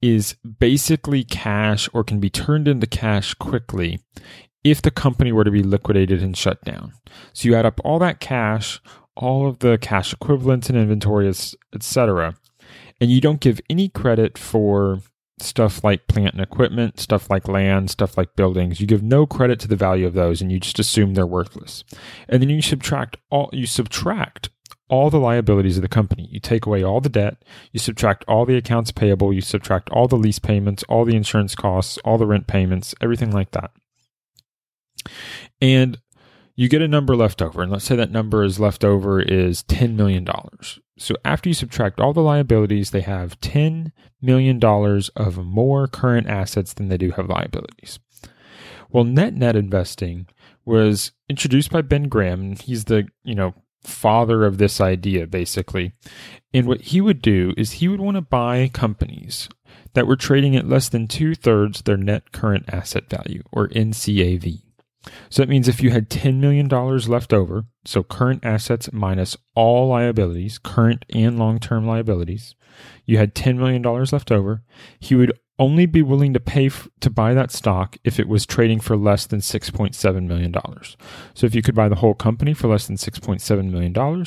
is 0.00 0.34
basically 0.58 1.22
cash 1.22 1.88
or 1.92 2.02
can 2.02 2.18
be 2.18 2.28
turned 2.28 2.66
into 2.66 2.86
cash 2.86 3.34
quickly 3.34 4.00
if 4.64 4.82
the 4.82 4.90
company 4.90 5.32
were 5.32 5.44
to 5.44 5.50
be 5.50 5.62
liquidated 5.62 6.22
and 6.22 6.36
shut 6.36 6.62
down. 6.64 6.92
So 7.32 7.48
you 7.48 7.54
add 7.54 7.66
up 7.66 7.80
all 7.84 7.98
that 7.98 8.20
cash, 8.20 8.80
all 9.16 9.46
of 9.46 9.58
the 9.58 9.78
cash 9.78 10.12
equivalents 10.12 10.68
and 10.68 10.78
inventories, 10.78 11.54
etc., 11.74 12.36
and 13.00 13.10
you 13.10 13.20
don't 13.20 13.40
give 13.40 13.60
any 13.68 13.88
credit 13.88 14.38
for 14.38 15.00
stuff 15.40 15.82
like 15.82 16.06
plant 16.06 16.34
and 16.34 16.42
equipment, 16.42 17.00
stuff 17.00 17.28
like 17.28 17.48
land, 17.48 17.90
stuff 17.90 18.16
like 18.16 18.36
buildings. 18.36 18.80
You 18.80 18.86
give 18.86 19.02
no 19.02 19.26
credit 19.26 19.58
to 19.60 19.68
the 19.68 19.74
value 19.74 20.06
of 20.06 20.14
those 20.14 20.40
and 20.40 20.52
you 20.52 20.60
just 20.60 20.78
assume 20.78 21.14
they're 21.14 21.26
worthless. 21.26 21.82
And 22.28 22.40
then 22.40 22.48
you 22.48 22.62
subtract 22.62 23.16
all 23.28 23.50
you 23.52 23.66
subtract 23.66 24.50
all 24.88 25.10
the 25.10 25.18
liabilities 25.18 25.78
of 25.78 25.82
the 25.82 25.88
company. 25.88 26.28
You 26.30 26.38
take 26.38 26.64
away 26.64 26.84
all 26.84 27.00
the 27.00 27.08
debt, 27.08 27.42
you 27.72 27.80
subtract 27.80 28.24
all 28.28 28.46
the 28.46 28.56
accounts 28.56 28.92
payable, 28.92 29.32
you 29.32 29.40
subtract 29.40 29.90
all 29.90 30.06
the 30.06 30.16
lease 30.16 30.38
payments, 30.38 30.84
all 30.84 31.04
the 31.04 31.16
insurance 31.16 31.56
costs, 31.56 31.98
all 32.04 32.18
the 32.18 32.26
rent 32.26 32.46
payments, 32.46 32.94
everything 33.00 33.32
like 33.32 33.50
that 33.50 33.72
and 35.60 35.98
you 36.54 36.68
get 36.68 36.82
a 36.82 36.88
number 36.88 37.16
left 37.16 37.40
over. 37.40 37.62
And 37.62 37.72
let's 37.72 37.84
say 37.84 37.96
that 37.96 38.10
number 38.10 38.44
is 38.44 38.60
left 38.60 38.84
over 38.84 39.20
is 39.20 39.62
$10 39.64 39.94
million. 39.94 40.26
So 40.98 41.14
after 41.24 41.48
you 41.48 41.54
subtract 41.54 42.00
all 42.00 42.12
the 42.12 42.20
liabilities, 42.20 42.90
they 42.90 43.00
have 43.00 43.40
$10 43.40 43.92
million 44.20 44.62
of 45.16 45.44
more 45.44 45.86
current 45.86 46.26
assets 46.28 46.74
than 46.74 46.88
they 46.88 46.98
do 46.98 47.12
have 47.12 47.28
liabilities. 47.28 47.98
Well, 48.90 49.04
net 49.04 49.34
net 49.34 49.56
investing 49.56 50.26
was 50.64 51.12
introduced 51.28 51.70
by 51.70 51.80
Ben 51.80 52.04
Graham. 52.08 52.56
He's 52.56 52.84
the, 52.84 53.08
you 53.24 53.34
know, 53.34 53.54
father 53.82 54.44
of 54.44 54.58
this 54.58 54.80
idea 54.80 55.26
basically. 55.26 55.92
And 56.54 56.66
what 56.66 56.82
he 56.82 57.00
would 57.00 57.22
do 57.22 57.54
is 57.56 57.72
he 57.72 57.88
would 57.88 58.00
want 58.00 58.16
to 58.16 58.20
buy 58.20 58.70
companies 58.72 59.48
that 59.94 60.06
were 60.06 60.16
trading 60.16 60.54
at 60.54 60.68
less 60.68 60.88
than 60.88 61.08
two 61.08 61.34
thirds 61.34 61.82
their 61.82 61.96
net 61.96 62.32
current 62.32 62.66
asset 62.68 63.08
value 63.08 63.42
or 63.50 63.68
NCAV. 63.68 64.60
So 65.30 65.42
that 65.42 65.48
means 65.48 65.68
if 65.68 65.82
you 65.82 65.90
had 65.90 66.10
$10 66.10 66.36
million 66.36 66.68
left 66.68 67.32
over, 67.32 67.64
so 67.84 68.02
current 68.02 68.44
assets 68.44 68.92
minus 68.92 69.36
all 69.54 69.88
liabilities, 69.88 70.58
current 70.58 71.04
and 71.10 71.38
long 71.38 71.58
term 71.58 71.86
liabilities, 71.86 72.54
you 73.04 73.18
had 73.18 73.34
$10 73.34 73.56
million 73.56 73.82
left 73.82 74.30
over, 74.30 74.62
he 74.98 75.14
would 75.14 75.32
only 75.58 75.86
be 75.86 76.02
willing 76.02 76.32
to 76.32 76.40
pay 76.40 76.66
f- 76.66 76.88
to 77.00 77.10
buy 77.10 77.34
that 77.34 77.50
stock 77.50 77.96
if 78.04 78.18
it 78.18 78.26
was 78.26 78.46
trading 78.46 78.80
for 78.80 78.96
less 78.96 79.26
than 79.26 79.40
$6.7 79.40 80.26
million. 80.26 80.54
So 81.34 81.46
if 81.46 81.54
you 81.54 81.62
could 81.62 81.74
buy 81.74 81.88
the 81.88 81.96
whole 81.96 82.14
company 82.14 82.54
for 82.54 82.68
less 82.68 82.86
than 82.86 82.96
$6.7 82.96 83.70
million, 83.70 84.26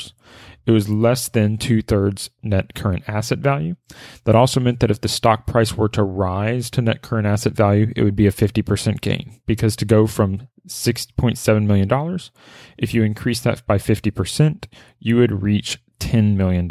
it 0.66 0.72
was 0.72 0.90
less 0.90 1.28
than 1.28 1.58
two 1.58 1.82
thirds 1.82 2.30
net 2.42 2.74
current 2.74 3.04
asset 3.08 3.40
value. 3.40 3.76
That 4.24 4.36
also 4.36 4.60
meant 4.60 4.80
that 4.80 4.92
if 4.92 5.02
the 5.02 5.08
stock 5.08 5.46
price 5.46 5.76
were 5.76 5.90
to 5.90 6.04
rise 6.04 6.70
to 6.72 6.82
net 6.82 7.02
current 7.02 7.28
asset 7.28 7.54
value, 7.54 7.92
it 7.96 8.04
would 8.04 8.16
be 8.16 8.28
a 8.28 8.32
50% 8.32 9.02
gain 9.02 9.42
because 9.46 9.76
to 9.78 9.86
go 9.86 10.08
from 10.08 10.48
$6.7 10.68 11.66
million, 11.66 12.20
if 12.78 12.94
you 12.94 13.04
increase 13.04 13.40
that 13.42 13.66
by 13.66 13.78
50%, 13.78 14.66
you 15.00 15.18
would 15.18 15.44
reach 15.44 15.82
$10 16.00 16.36
million. 16.36 16.70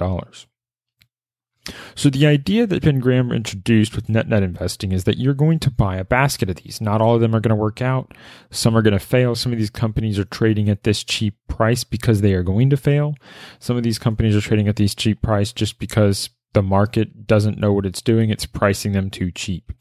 So 1.95 2.11
the 2.11 2.27
idea 2.27 2.67
that 2.67 2.83
Ben 2.83 2.99
Graham 2.99 3.33
introduced 3.33 3.97
with 3.97 4.09
net 4.09 4.29
net 4.29 4.43
investing 4.43 4.93
is 4.93 5.05
that 5.05 5.17
you're 5.17 5.33
going 5.33 5.59
to 5.61 5.71
buy 5.71 5.97
a 5.97 6.05
basket 6.05 6.51
of 6.51 6.57
these. 6.57 6.81
Not 6.81 7.01
all 7.01 7.15
of 7.15 7.23
them 7.23 7.35
are 7.35 7.41
going 7.41 7.57
to 7.57 7.63
work 7.63 7.81
out. 7.81 8.13
Some 8.51 8.77
are 8.77 8.83
going 8.83 8.93
to 8.93 8.99
fail. 8.99 9.35
Some 9.35 9.53
of 9.53 9.59
these 9.59 9.71
companies 9.71 10.19
are 10.19 10.25
trading 10.25 10.69
at 10.69 10.83
this 10.83 11.03
cheap 11.03 11.35
price 11.49 11.83
because 11.83 12.21
they 12.21 12.35
are 12.35 12.43
going 12.43 12.69
to 12.71 12.77
fail. 12.77 13.15
Some 13.59 13.77
of 13.77 13.83
these 13.83 13.99
companies 13.99 14.37
are 14.37 14.43
trading 14.43 14.69
at 14.69 14.77
these 14.77 14.95
cheap 14.95 15.23
price 15.23 15.53
just 15.53 15.79
because 15.79 16.29
the 16.53 16.63
market 16.63 17.27
doesn't 17.27 17.59
know 17.59 17.73
what 17.73 17.87
it's 17.87 18.03
doing. 18.03 18.29
It's 18.29 18.47
pricing 18.47 18.93
them 18.93 19.09
too 19.09 19.31
cheap. 19.31 19.73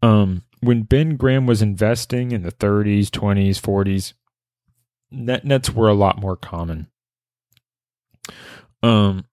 Um, 0.00 0.42
when 0.64 0.82
Ben 0.82 1.16
Graham 1.16 1.46
was 1.46 1.62
investing 1.62 2.32
in 2.32 2.42
the 2.42 2.52
30s, 2.52 3.08
20s, 3.08 3.60
40s, 3.60 4.12
net 5.10 5.44
nets 5.44 5.70
were 5.70 5.88
a 5.88 5.94
lot 5.94 6.20
more 6.20 6.36
common. 6.36 6.88
Um, 8.82 9.24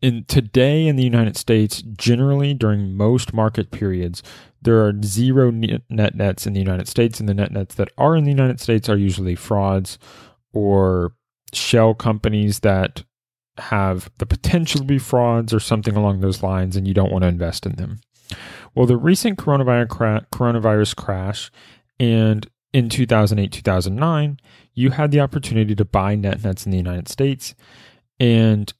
in 0.00 0.24
today 0.24 0.86
in 0.86 0.96
the 0.96 1.04
United 1.04 1.36
States, 1.36 1.82
generally 1.82 2.54
during 2.54 2.96
most 2.96 3.32
market 3.32 3.70
periods, 3.70 4.22
there 4.60 4.84
are 4.84 4.94
zero 5.02 5.50
net 5.50 6.14
nets 6.14 6.46
in 6.46 6.52
the 6.52 6.60
United 6.60 6.88
States, 6.88 7.20
and 7.20 7.28
the 7.28 7.34
net 7.34 7.52
nets 7.52 7.74
that 7.76 7.90
are 7.98 8.16
in 8.16 8.24
the 8.24 8.30
United 8.30 8.60
States 8.60 8.88
are 8.88 8.96
usually 8.96 9.34
frauds 9.34 9.98
or 10.52 11.14
shell 11.52 11.94
companies 11.94 12.60
that 12.60 13.04
have 13.58 14.10
the 14.18 14.26
potential 14.26 14.80
to 14.80 14.86
be 14.86 14.98
frauds 14.98 15.52
or 15.52 15.60
something 15.60 15.96
along 15.96 16.20
those 16.20 16.42
lines, 16.42 16.76
and 16.76 16.88
you 16.88 16.94
don't 16.94 17.12
want 17.12 17.22
to 17.22 17.28
invest 17.28 17.66
in 17.66 17.72
them. 17.76 18.00
Well, 18.74 18.86
the 18.86 18.96
recent 18.96 19.38
coronavirus, 19.38 19.88
cra- 19.88 20.26
coronavirus 20.32 20.96
crash 20.96 21.50
and 21.98 22.48
in 22.72 22.88
2008 22.88 23.52
2009, 23.52 24.40
you 24.74 24.90
had 24.90 25.10
the 25.10 25.20
opportunity 25.20 25.74
to 25.74 25.84
buy 25.84 26.14
net 26.14 26.42
nets 26.42 26.64
in 26.64 26.72
the 26.72 26.78
United 26.78 27.08
States. 27.08 27.54
And 28.18 28.72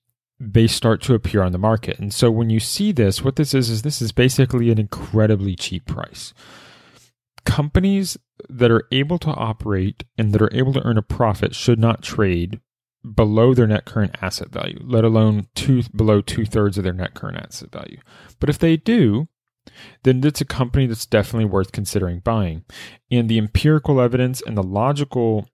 they 0.50 0.66
start 0.66 1.00
to 1.02 1.14
appear 1.14 1.42
on 1.42 1.52
the 1.52 1.58
market. 1.58 1.98
And 1.98 2.12
so 2.12 2.30
when 2.30 2.50
you 2.50 2.58
see 2.58 2.90
this, 2.90 3.22
what 3.22 3.36
this 3.36 3.54
is, 3.54 3.70
is 3.70 3.82
this 3.82 4.02
is 4.02 4.12
basically 4.12 4.70
an 4.70 4.78
incredibly 4.78 5.54
cheap 5.54 5.86
price. 5.86 6.34
Companies 7.44 8.18
that 8.48 8.70
are 8.70 8.86
able 8.90 9.18
to 9.18 9.30
operate 9.30 10.04
and 10.18 10.32
that 10.32 10.42
are 10.42 10.52
able 10.52 10.72
to 10.72 10.84
earn 10.84 10.98
a 10.98 11.02
profit 11.02 11.54
should 11.54 11.78
not 11.78 12.02
trade 12.02 12.60
below 13.14 13.54
their 13.54 13.66
net 13.66 13.84
current 13.84 14.16
asset 14.20 14.50
value, 14.50 14.80
let 14.82 15.04
alone 15.04 15.48
two 15.54 15.82
below 15.94 16.20
two 16.20 16.44
thirds 16.44 16.78
of 16.78 16.84
their 16.84 16.92
net 16.92 17.14
current 17.14 17.36
asset 17.36 17.70
value. 17.70 17.98
But 18.40 18.48
if 18.48 18.58
they 18.58 18.76
do, 18.76 19.28
then 20.02 20.22
it's 20.24 20.40
a 20.40 20.46
company 20.46 20.86
that's 20.86 21.06
definitely 21.06 21.44
worth 21.44 21.72
considering 21.72 22.20
buying. 22.20 22.64
And 23.10 23.28
the 23.28 23.38
empirical 23.38 24.00
evidence 24.00 24.42
and 24.42 24.56
the 24.56 24.62
logical 24.62 25.46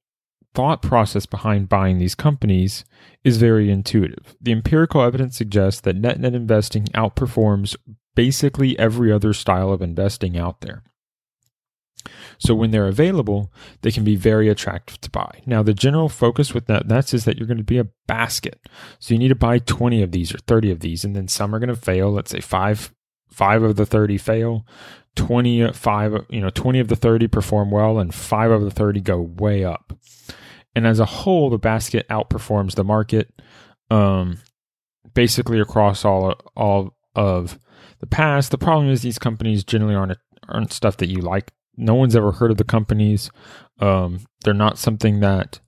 thought 0.55 0.83
process 0.83 1.27
behind 1.27 1.69
buying 1.69 1.99
these 1.99 2.15
companies 2.15 2.85
is 3.25 3.37
very 3.37 3.71
intuitive. 3.71 4.37
The 4.41 4.53
empirical 4.53 5.03
evidence 5.03 5.37
suggests 5.37 5.81
that 5.83 5.97
net 5.97 6.19
net 6.19 6.35
investing 6.35 6.85
outperforms 6.87 7.77
basically 8.15 8.79
every 8.79 9.13
other 9.13 9.33
style 9.33 9.71
of 9.71 9.83
investing 9.83 10.37
out 10.37 10.61
there. 10.61 10.83
So 12.39 12.55
when 12.55 12.71
they're 12.71 12.89
available, 12.89 13.53
they 13.83 13.91
can 13.91 14.05
be 14.05 14.17
very 14.17 14.49
attractive 14.49 15.01
to 15.03 15.11
buy. 15.11 15.41
Now, 15.47 15.63
the 15.63 15.75
general 15.75 16.09
focus 16.09 16.55
with 16.55 16.69
net 16.69 16.87
nets 16.87 17.13
is 17.13 17.25
that 17.25 17.37
you're 17.37 17.47
going 17.47 17.59
to 17.59 17.65
be 17.65 17.79
a 17.79 17.89
basket. 18.07 18.61
So 18.99 19.15
you 19.15 19.19
need 19.19 19.29
to 19.29 19.35
buy 19.35 19.59
20 19.59 20.03
of 20.03 20.13
these 20.13 20.35
or 20.35 20.39
30 20.39 20.71
of 20.71 20.81
these, 20.81 21.05
and 21.05 21.15
then 21.15 21.29
some 21.29 21.55
are 21.55 21.59
going 21.59 21.69
to 21.69 21.77
fail. 21.77 22.11
Let's 22.11 22.31
say 22.31 22.41
five, 22.41 22.93
five 23.39 23.63
of 23.63 23.77
the 23.77 23.87
30 23.87 24.19
fail. 24.19 24.67
25 25.17 26.27
you 26.31 26.41
know, 26.41 26.51
20 26.51 26.79
of 26.79 26.89
the 26.89 26.95
30 26.95 27.27
perform 27.27 27.71
well, 27.71 27.99
and 27.99 28.15
five 28.15 28.51
of 28.51 28.63
the 28.63 28.71
30 28.71 29.01
go 29.01 29.21
way 29.21 29.65
up. 29.65 29.93
And 30.77 30.87
as 30.87 31.01
a 31.01 31.05
whole, 31.05 31.51
the 31.51 31.59
basket 31.59 32.07
outperforms 32.09 32.75
the 32.75 32.85
market 32.85 33.33
um, 33.91 34.39
basically 35.15 35.59
across 35.59 36.05
all 36.05 36.35
all 36.57 36.97
of 37.17 37.59
the 37.99 38.07
past. 38.07 38.53
The 38.53 38.59
problem 38.59 38.91
is 38.91 39.03
these 39.03 39.19
companies 39.19 39.65
generally 39.65 39.97
aren't 39.97 40.19
aren't 40.49 40.73
stuff 40.73 40.99
that 40.99 41.09
you 41.09 41.21
like 41.21 41.53
no 41.79 41.95
one's 41.95 42.17
ever 42.17 42.33
heard 42.33 42.51
of 42.51 42.57
the 42.57 42.65
companies. 42.65 43.31
Um, 43.79 44.27
they're 44.43 44.53
not 44.53 44.79
something 44.79 45.21
that 45.21 45.61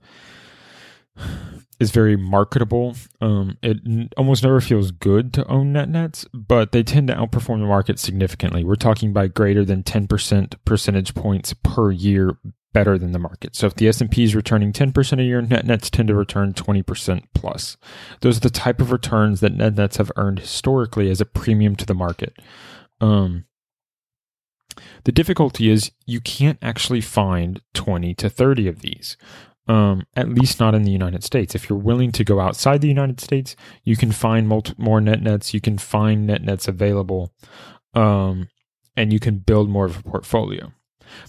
is 1.81 1.91
very 1.91 2.15
marketable. 2.15 2.95
Um, 3.21 3.57
it 3.63 3.79
n- 3.87 4.11
almost 4.17 4.43
never 4.43 4.61
feels 4.61 4.91
good 4.91 5.33
to 5.33 5.47
own 5.49 5.73
net 5.73 5.89
nets, 5.89 6.27
but 6.33 6.73
they 6.73 6.83
tend 6.83 7.09
to 7.09 7.15
outperform 7.15 7.61
the 7.61 7.67
market 7.67 7.99
significantly. 7.99 8.63
We're 8.63 8.77
talking 8.77 9.13
by 9.13 9.29
greater 9.29 9.65
than 9.65 9.83
10% 9.83 10.55
percentage 10.65 11.15
points 11.15 11.55
per 11.65 11.91
year 11.91 12.37
better 12.73 12.99
than 12.99 13.13
the 13.13 13.19
market. 13.19 13.57
So 13.57 13.67
if 13.67 13.75
the 13.75 13.89
S&P 13.89 14.23
is 14.23 14.37
returning 14.37 14.73
10% 14.73 15.19
a 15.19 15.25
year, 15.25 15.41
net 15.41 15.67
nets 15.67 15.91
tend 15.91 16.09
to 16.09 16.15
return 16.15 16.53
20% 16.53 17.25
plus. 17.35 17.77
Those 18.21 18.37
are 18.37 18.41
the 18.41 18.51
type 18.51 18.81
of 18.81 18.93
returns 18.93 19.41
that 19.41 19.55
net 19.55 19.75
nets 19.75 19.97
have 19.97 20.13
earned 20.17 20.39
historically 20.39 21.11
as 21.11 21.21
a 21.21 21.27
premium 21.27 21.75
to 21.77 21.87
the 21.87 21.95
market. 21.95 22.39
Um, 23.01 23.47
the 25.05 25.13
difficulty 25.13 25.69
is 25.71 25.91
you 26.07 26.21
can't 26.21 26.59
actually 26.63 27.01
find 27.01 27.61
20 27.75 28.15
to 28.15 28.31
30 28.31 28.69
of 28.69 28.81
these, 28.81 29.17
um, 29.71 30.03
at 30.17 30.29
least 30.29 30.59
not 30.59 30.75
in 30.75 30.83
the 30.83 30.91
United 30.91 31.23
States. 31.23 31.55
If 31.55 31.69
you're 31.69 31.79
willing 31.79 32.11
to 32.13 32.25
go 32.25 32.41
outside 32.41 32.81
the 32.81 32.89
United 32.89 33.21
States, 33.21 33.55
you 33.85 33.97
can 33.97 34.11
find 34.11 34.49
multi- 34.49 34.75
more 34.77 35.01
net 35.01 35.23
nets, 35.23 35.55
you 35.55 35.61
can 35.61 35.79
find 35.79 36.27
net 36.27 36.43
nets 36.43 36.67
available, 36.67 37.33
um, 37.95 38.49
and 38.97 39.13
you 39.13 39.21
can 39.21 39.39
build 39.39 39.71
more 39.71 39.85
of 39.85 39.97
a 39.97 40.03
portfolio. 40.03 40.73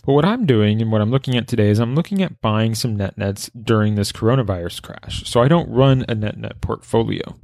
But 0.03 0.13
what 0.13 0.25
I'm 0.25 0.47
doing 0.47 0.81
and 0.81 0.91
what 0.91 1.01
I'm 1.01 1.11
looking 1.11 1.37
at 1.37 1.47
today 1.47 1.69
is 1.69 1.77
I'm 1.77 1.93
looking 1.93 2.23
at 2.23 2.41
buying 2.41 2.73
some 2.73 2.95
net 2.95 3.15
nets 3.15 3.51
during 3.51 3.93
this 3.93 4.11
coronavirus 4.11 4.81
crash. 4.81 5.23
So 5.29 5.39
I 5.39 5.47
don't 5.47 5.69
run 5.69 6.03
a 6.09 6.15
net 6.15 6.37
net 6.37 6.61
portfolio. 6.61 7.37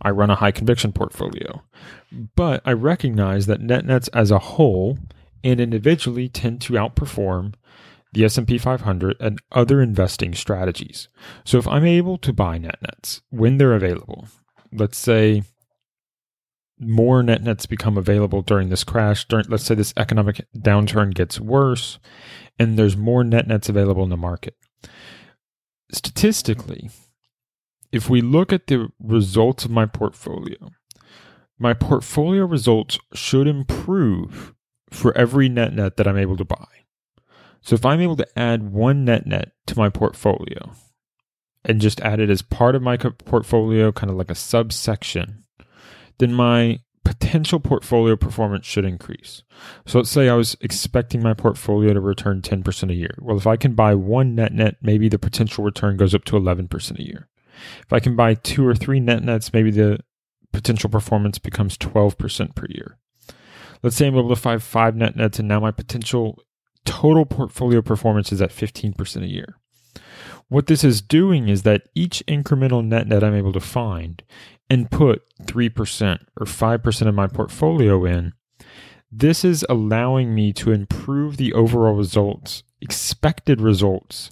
I 0.00 0.10
run 0.10 0.30
a 0.30 0.36
high 0.36 0.52
conviction 0.52 0.92
portfolio. 0.92 1.64
But 2.36 2.62
I 2.64 2.72
recognize 2.72 3.46
that 3.46 3.60
net 3.60 3.84
nets 3.84 4.06
as 4.08 4.30
a 4.30 4.38
whole 4.38 4.98
and 5.42 5.60
individually 5.60 6.28
tend 6.28 6.60
to 6.62 6.74
outperform 6.74 7.54
the 8.12 8.24
S&P 8.24 8.58
500 8.58 9.16
and 9.20 9.40
other 9.52 9.82
investing 9.82 10.34
strategies. 10.34 11.08
So 11.44 11.58
if 11.58 11.66
I'm 11.66 11.84
able 11.84 12.18
to 12.18 12.32
buy 12.32 12.58
net 12.58 12.78
nets 12.82 13.22
when 13.30 13.58
they're 13.58 13.74
available, 13.74 14.28
let's 14.72 14.98
say 14.98 15.42
more 16.78 17.22
net 17.22 17.42
nets 17.42 17.66
become 17.66 17.96
available 17.96 18.42
during 18.42 18.68
this 18.68 18.84
crash, 18.84 19.26
during 19.26 19.46
let's 19.48 19.64
say 19.64 19.74
this 19.74 19.94
economic 19.96 20.46
downturn 20.56 21.14
gets 21.14 21.40
worse 21.40 21.98
and 22.58 22.78
there's 22.78 22.96
more 22.96 23.24
net 23.24 23.46
nets 23.46 23.68
available 23.68 24.04
in 24.04 24.10
the 24.10 24.16
market. 24.16 24.54
Statistically, 25.92 26.90
if 27.92 28.10
we 28.10 28.20
look 28.20 28.52
at 28.52 28.66
the 28.66 28.88
results 28.98 29.64
of 29.64 29.70
my 29.70 29.86
portfolio, 29.86 30.56
my 31.58 31.72
portfolio 31.72 32.44
results 32.44 32.98
should 33.14 33.46
improve 33.46 34.54
for 34.90 35.16
every 35.16 35.48
net 35.48 35.72
net 35.72 35.96
that 35.96 36.06
I'm 36.06 36.18
able 36.18 36.36
to 36.36 36.44
buy. 36.44 36.66
So 37.66 37.74
if 37.74 37.84
I'm 37.84 38.00
able 38.00 38.14
to 38.14 38.38
add 38.38 38.70
one 38.70 39.04
net 39.04 39.26
net 39.26 39.50
to 39.66 39.76
my 39.76 39.88
portfolio 39.88 40.70
and 41.64 41.80
just 41.80 42.00
add 42.00 42.20
it 42.20 42.30
as 42.30 42.40
part 42.40 42.76
of 42.76 42.82
my 42.82 42.96
portfolio, 42.96 43.90
kind 43.90 44.08
of 44.08 44.16
like 44.16 44.30
a 44.30 44.36
subsection, 44.36 45.42
then 46.18 46.32
my 46.32 46.78
potential 47.04 47.58
portfolio 47.58 48.14
performance 48.14 48.66
should 48.66 48.84
increase. 48.84 49.42
So 49.84 49.98
let's 49.98 50.10
say 50.10 50.28
I 50.28 50.34
was 50.34 50.56
expecting 50.60 51.24
my 51.24 51.34
portfolio 51.34 51.92
to 51.92 52.00
return 52.00 52.40
10% 52.40 52.88
a 52.88 52.94
year. 52.94 53.18
Well, 53.18 53.36
if 53.36 53.48
I 53.48 53.56
can 53.56 53.74
buy 53.74 53.96
one 53.96 54.36
net 54.36 54.52
net, 54.52 54.76
maybe 54.80 55.08
the 55.08 55.18
potential 55.18 55.64
return 55.64 55.96
goes 55.96 56.14
up 56.14 56.22
to 56.26 56.36
11% 56.36 57.00
a 57.00 57.04
year. 57.04 57.26
If 57.84 57.92
I 57.92 57.98
can 57.98 58.14
buy 58.14 58.34
two 58.34 58.64
or 58.64 58.76
three 58.76 59.00
net 59.00 59.24
nets, 59.24 59.52
maybe 59.52 59.72
the 59.72 59.98
potential 60.52 60.88
performance 60.88 61.40
becomes 61.40 61.76
12% 61.76 62.54
per 62.54 62.66
year. 62.68 62.96
Let's 63.82 63.96
say 63.96 64.06
I'm 64.06 64.16
able 64.16 64.28
to 64.28 64.36
find 64.36 64.62
five 64.62 64.94
net 64.94 65.16
nets, 65.16 65.40
and 65.40 65.48
now 65.48 65.58
my 65.58 65.72
potential 65.72 66.40
total 66.86 67.26
portfolio 67.26 67.82
performance 67.82 68.32
is 68.32 68.40
at 68.40 68.50
15% 68.50 69.22
a 69.22 69.26
year. 69.26 69.56
What 70.48 70.68
this 70.68 70.84
is 70.84 71.02
doing 71.02 71.48
is 71.48 71.62
that 71.62 71.88
each 71.94 72.22
incremental 72.28 72.84
net 72.84 73.08
net 73.08 73.24
I'm 73.24 73.34
able 73.34 73.52
to 73.52 73.60
find 73.60 74.22
and 74.70 74.90
put 74.90 75.22
3% 75.42 76.18
or 76.38 76.46
5% 76.46 77.06
of 77.06 77.14
my 77.14 77.26
portfolio 77.26 78.04
in, 78.04 78.32
this 79.10 79.44
is 79.44 79.66
allowing 79.68 80.34
me 80.34 80.52
to 80.54 80.72
improve 80.72 81.36
the 81.36 81.52
overall 81.52 81.94
results, 81.94 82.62
expected 82.80 83.60
results 83.60 84.30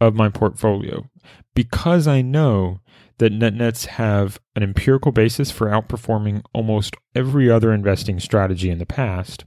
of 0.00 0.14
my 0.14 0.28
portfolio 0.28 1.08
because 1.54 2.06
I 2.06 2.22
know 2.22 2.80
that 3.18 3.32
net 3.32 3.54
nets 3.54 3.86
have 3.86 4.38
an 4.54 4.62
empirical 4.62 5.10
basis 5.10 5.50
for 5.50 5.68
outperforming 5.68 6.42
almost 6.52 6.94
every 7.14 7.50
other 7.50 7.72
investing 7.72 8.20
strategy 8.20 8.70
in 8.70 8.78
the 8.78 8.86
past. 8.86 9.44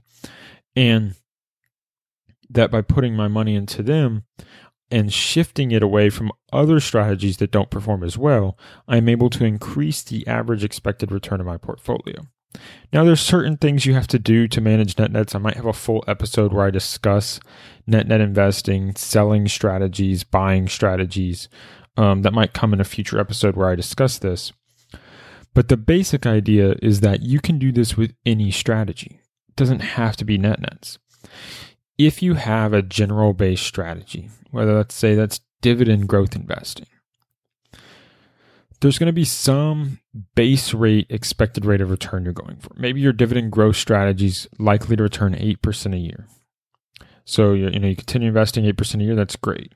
And 0.74 1.14
that 2.50 2.70
by 2.70 2.82
putting 2.82 3.14
my 3.14 3.28
money 3.28 3.54
into 3.54 3.82
them 3.82 4.24
and 4.90 5.12
shifting 5.12 5.70
it 5.70 5.82
away 5.82 6.10
from 6.10 6.32
other 6.52 6.80
strategies 6.80 7.36
that 7.36 7.52
don't 7.52 7.70
perform 7.70 8.02
as 8.02 8.18
well, 8.18 8.58
I'm 8.88 9.08
able 9.08 9.30
to 9.30 9.44
increase 9.44 10.02
the 10.02 10.26
average 10.26 10.64
expected 10.64 11.12
return 11.12 11.40
of 11.40 11.46
my 11.46 11.56
portfolio. 11.56 12.26
Now, 12.92 13.04
there's 13.04 13.20
certain 13.20 13.56
things 13.56 13.86
you 13.86 13.94
have 13.94 14.08
to 14.08 14.18
do 14.18 14.48
to 14.48 14.60
manage 14.60 14.98
net 14.98 15.12
nets. 15.12 15.34
I 15.34 15.38
might 15.38 15.54
have 15.54 15.66
a 15.66 15.72
full 15.72 16.02
episode 16.08 16.52
where 16.52 16.66
I 16.66 16.70
discuss 16.70 17.38
net 17.86 18.08
net 18.08 18.20
investing, 18.20 18.96
selling 18.96 19.46
strategies, 19.46 20.24
buying 20.24 20.66
strategies, 20.66 21.48
um, 21.96 22.22
that 22.22 22.32
might 22.32 22.52
come 22.52 22.72
in 22.72 22.80
a 22.80 22.84
future 22.84 23.20
episode 23.20 23.56
where 23.56 23.68
I 23.68 23.76
discuss 23.76 24.18
this. 24.18 24.52
But 25.54 25.68
the 25.68 25.76
basic 25.76 26.26
idea 26.26 26.74
is 26.82 27.00
that 27.00 27.22
you 27.22 27.40
can 27.40 27.58
do 27.58 27.72
this 27.72 27.96
with 27.96 28.14
any 28.24 28.50
strategy. 28.50 29.20
It 29.48 29.56
doesn't 29.56 29.80
have 29.80 30.16
to 30.16 30.24
be 30.24 30.38
net 30.38 30.60
nets. 30.60 30.98
If 32.06 32.22
you 32.22 32.34
have 32.34 32.72
a 32.72 32.80
general 32.80 33.34
based 33.34 33.66
strategy, 33.66 34.30
whether 34.50 34.74
let's 34.74 34.94
say 34.94 35.14
that's 35.14 35.40
dividend 35.60 36.08
growth 36.08 36.34
investing, 36.34 36.86
there's 38.80 38.98
going 38.98 39.08
to 39.08 39.12
be 39.12 39.26
some 39.26 40.00
base 40.34 40.72
rate 40.72 41.06
expected 41.10 41.66
rate 41.66 41.82
of 41.82 41.90
return 41.90 42.24
you're 42.24 42.32
going 42.32 42.56
for. 42.56 42.70
Maybe 42.74 43.02
your 43.02 43.12
dividend 43.12 43.52
growth 43.52 43.76
strategy 43.76 44.26
is 44.26 44.48
likely 44.58 44.96
to 44.96 45.02
return 45.02 45.34
8% 45.34 45.94
a 45.94 45.98
year. 45.98 46.26
So 47.26 47.52
you 47.52 47.68
know 47.68 47.88
you 47.88 47.96
continue 47.96 48.28
investing 48.28 48.64
8% 48.64 49.00
a 49.00 49.04
year, 49.04 49.14
that's 49.14 49.36
great. 49.36 49.74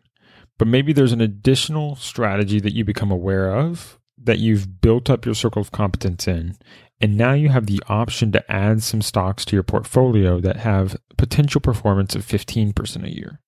But 0.56 0.68
maybe 0.68 0.94
there's 0.94 1.12
an 1.12 1.20
additional 1.20 1.96
strategy 1.96 2.58
that 2.60 2.74
you 2.74 2.84
become 2.84 3.10
aware 3.10 3.54
of 3.54 3.98
that 4.16 4.38
you've 4.38 4.80
built 4.80 5.10
up 5.10 5.26
your 5.26 5.34
circle 5.34 5.60
of 5.60 5.72
competence 5.72 6.26
in. 6.26 6.56
And 7.04 7.18
now 7.18 7.34
you 7.34 7.50
have 7.50 7.66
the 7.66 7.82
option 7.86 8.32
to 8.32 8.50
add 8.50 8.82
some 8.82 9.02
stocks 9.02 9.44
to 9.44 9.54
your 9.54 9.62
portfolio 9.62 10.40
that 10.40 10.56
have 10.56 10.96
potential 11.18 11.60
performance 11.60 12.16
of 12.16 12.24
15% 12.24 13.04
a 13.04 13.14
year. 13.14 13.40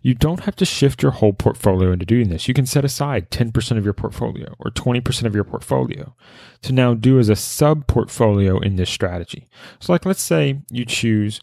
You 0.00 0.14
don't 0.14 0.40
have 0.44 0.56
to 0.56 0.64
shift 0.64 1.02
your 1.02 1.12
whole 1.12 1.34
portfolio 1.34 1.92
into 1.92 2.06
doing 2.06 2.30
this. 2.30 2.48
You 2.48 2.54
can 2.54 2.64
set 2.64 2.82
aside 2.82 3.30
10% 3.30 3.76
of 3.76 3.84
your 3.84 3.92
portfolio 3.92 4.54
or 4.60 4.70
20% 4.70 5.24
of 5.24 5.34
your 5.34 5.44
portfolio 5.44 6.16
to 6.62 6.72
now 6.72 6.94
do 6.94 7.18
as 7.18 7.28
a 7.28 7.36
sub 7.36 7.86
portfolio 7.86 8.58
in 8.60 8.76
this 8.76 8.88
strategy. 8.88 9.46
So, 9.78 9.92
like, 9.92 10.06
let's 10.06 10.22
say 10.22 10.62
you 10.70 10.86
choose 10.86 11.42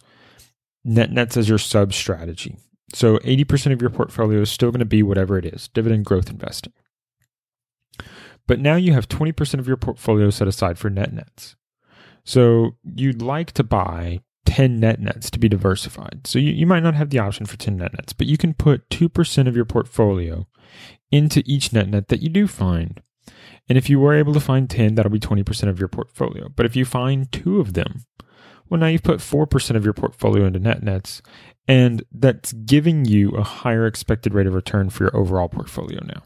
net 0.83 1.11
nets 1.11 1.37
as 1.37 1.47
your 1.47 1.59
sub 1.59 1.93
strategy. 1.93 2.57
So 2.95 3.19
80% 3.19 3.73
of 3.73 3.79
your 3.79 3.91
portfolio 3.91 4.41
is 4.41 4.49
still 4.49 4.71
going 4.71 4.79
to 4.79 4.85
be 4.85 5.03
whatever 5.03 5.37
it 5.37 5.45
is 5.45 5.67
dividend 5.67 6.05
growth 6.05 6.31
investing. 6.31 6.73
But 8.47 8.59
now 8.59 8.75
you 8.75 8.93
have 8.93 9.07
20% 9.07 9.59
of 9.59 9.67
your 9.67 9.77
portfolio 9.77 10.29
set 10.29 10.47
aside 10.47 10.77
for 10.77 10.89
net 10.89 11.13
nets. 11.13 11.55
So 12.23 12.77
you'd 12.83 13.21
like 13.21 13.51
to 13.53 13.63
buy 13.63 14.21
10 14.45 14.79
net 14.79 14.99
nets 14.99 15.29
to 15.31 15.39
be 15.39 15.47
diversified. 15.47 16.21
So 16.25 16.39
you, 16.39 16.51
you 16.51 16.65
might 16.65 16.83
not 16.83 16.95
have 16.95 17.09
the 17.09 17.19
option 17.19 17.45
for 17.45 17.57
10 17.57 17.77
net 17.77 17.93
nets, 17.93 18.13
but 18.13 18.27
you 18.27 18.37
can 18.37 18.53
put 18.53 18.89
2% 18.89 19.47
of 19.47 19.55
your 19.55 19.65
portfolio 19.65 20.47
into 21.11 21.43
each 21.45 21.73
net 21.73 21.87
net 21.89 22.07
that 22.09 22.21
you 22.21 22.29
do 22.29 22.47
find. 22.47 23.01
And 23.69 23.77
if 23.77 23.89
you 23.89 23.99
were 23.99 24.13
able 24.13 24.33
to 24.33 24.39
find 24.39 24.69
10, 24.69 24.95
that'll 24.95 25.11
be 25.11 25.19
20% 25.19 25.69
of 25.69 25.79
your 25.79 25.87
portfolio. 25.87 26.49
But 26.53 26.65
if 26.65 26.75
you 26.75 26.85
find 26.85 27.31
two 27.31 27.59
of 27.59 27.73
them, 27.73 28.05
well, 28.69 28.79
now 28.79 28.87
you've 28.87 29.03
put 29.03 29.19
4% 29.19 29.75
of 29.75 29.83
your 29.83 29.93
portfolio 29.93 30.45
into 30.45 30.59
net 30.59 30.81
nets, 30.81 31.21
and 31.67 32.03
that's 32.11 32.53
giving 32.53 33.05
you 33.05 33.31
a 33.31 33.43
higher 33.43 33.85
expected 33.85 34.33
rate 34.33 34.47
of 34.47 34.53
return 34.53 34.89
for 34.89 35.03
your 35.03 35.15
overall 35.15 35.49
portfolio 35.49 35.99
now. 36.05 36.23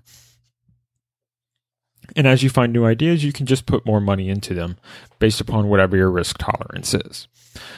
And 2.15 2.27
as 2.27 2.43
you 2.43 2.49
find 2.49 2.71
new 2.71 2.85
ideas, 2.85 3.23
you 3.23 3.31
can 3.31 3.45
just 3.45 3.65
put 3.65 3.85
more 3.85 4.01
money 4.01 4.29
into 4.29 4.53
them 4.53 4.77
based 5.19 5.41
upon 5.41 5.69
whatever 5.69 5.95
your 5.95 6.11
risk 6.11 6.37
tolerance 6.37 6.93
is. 6.93 7.27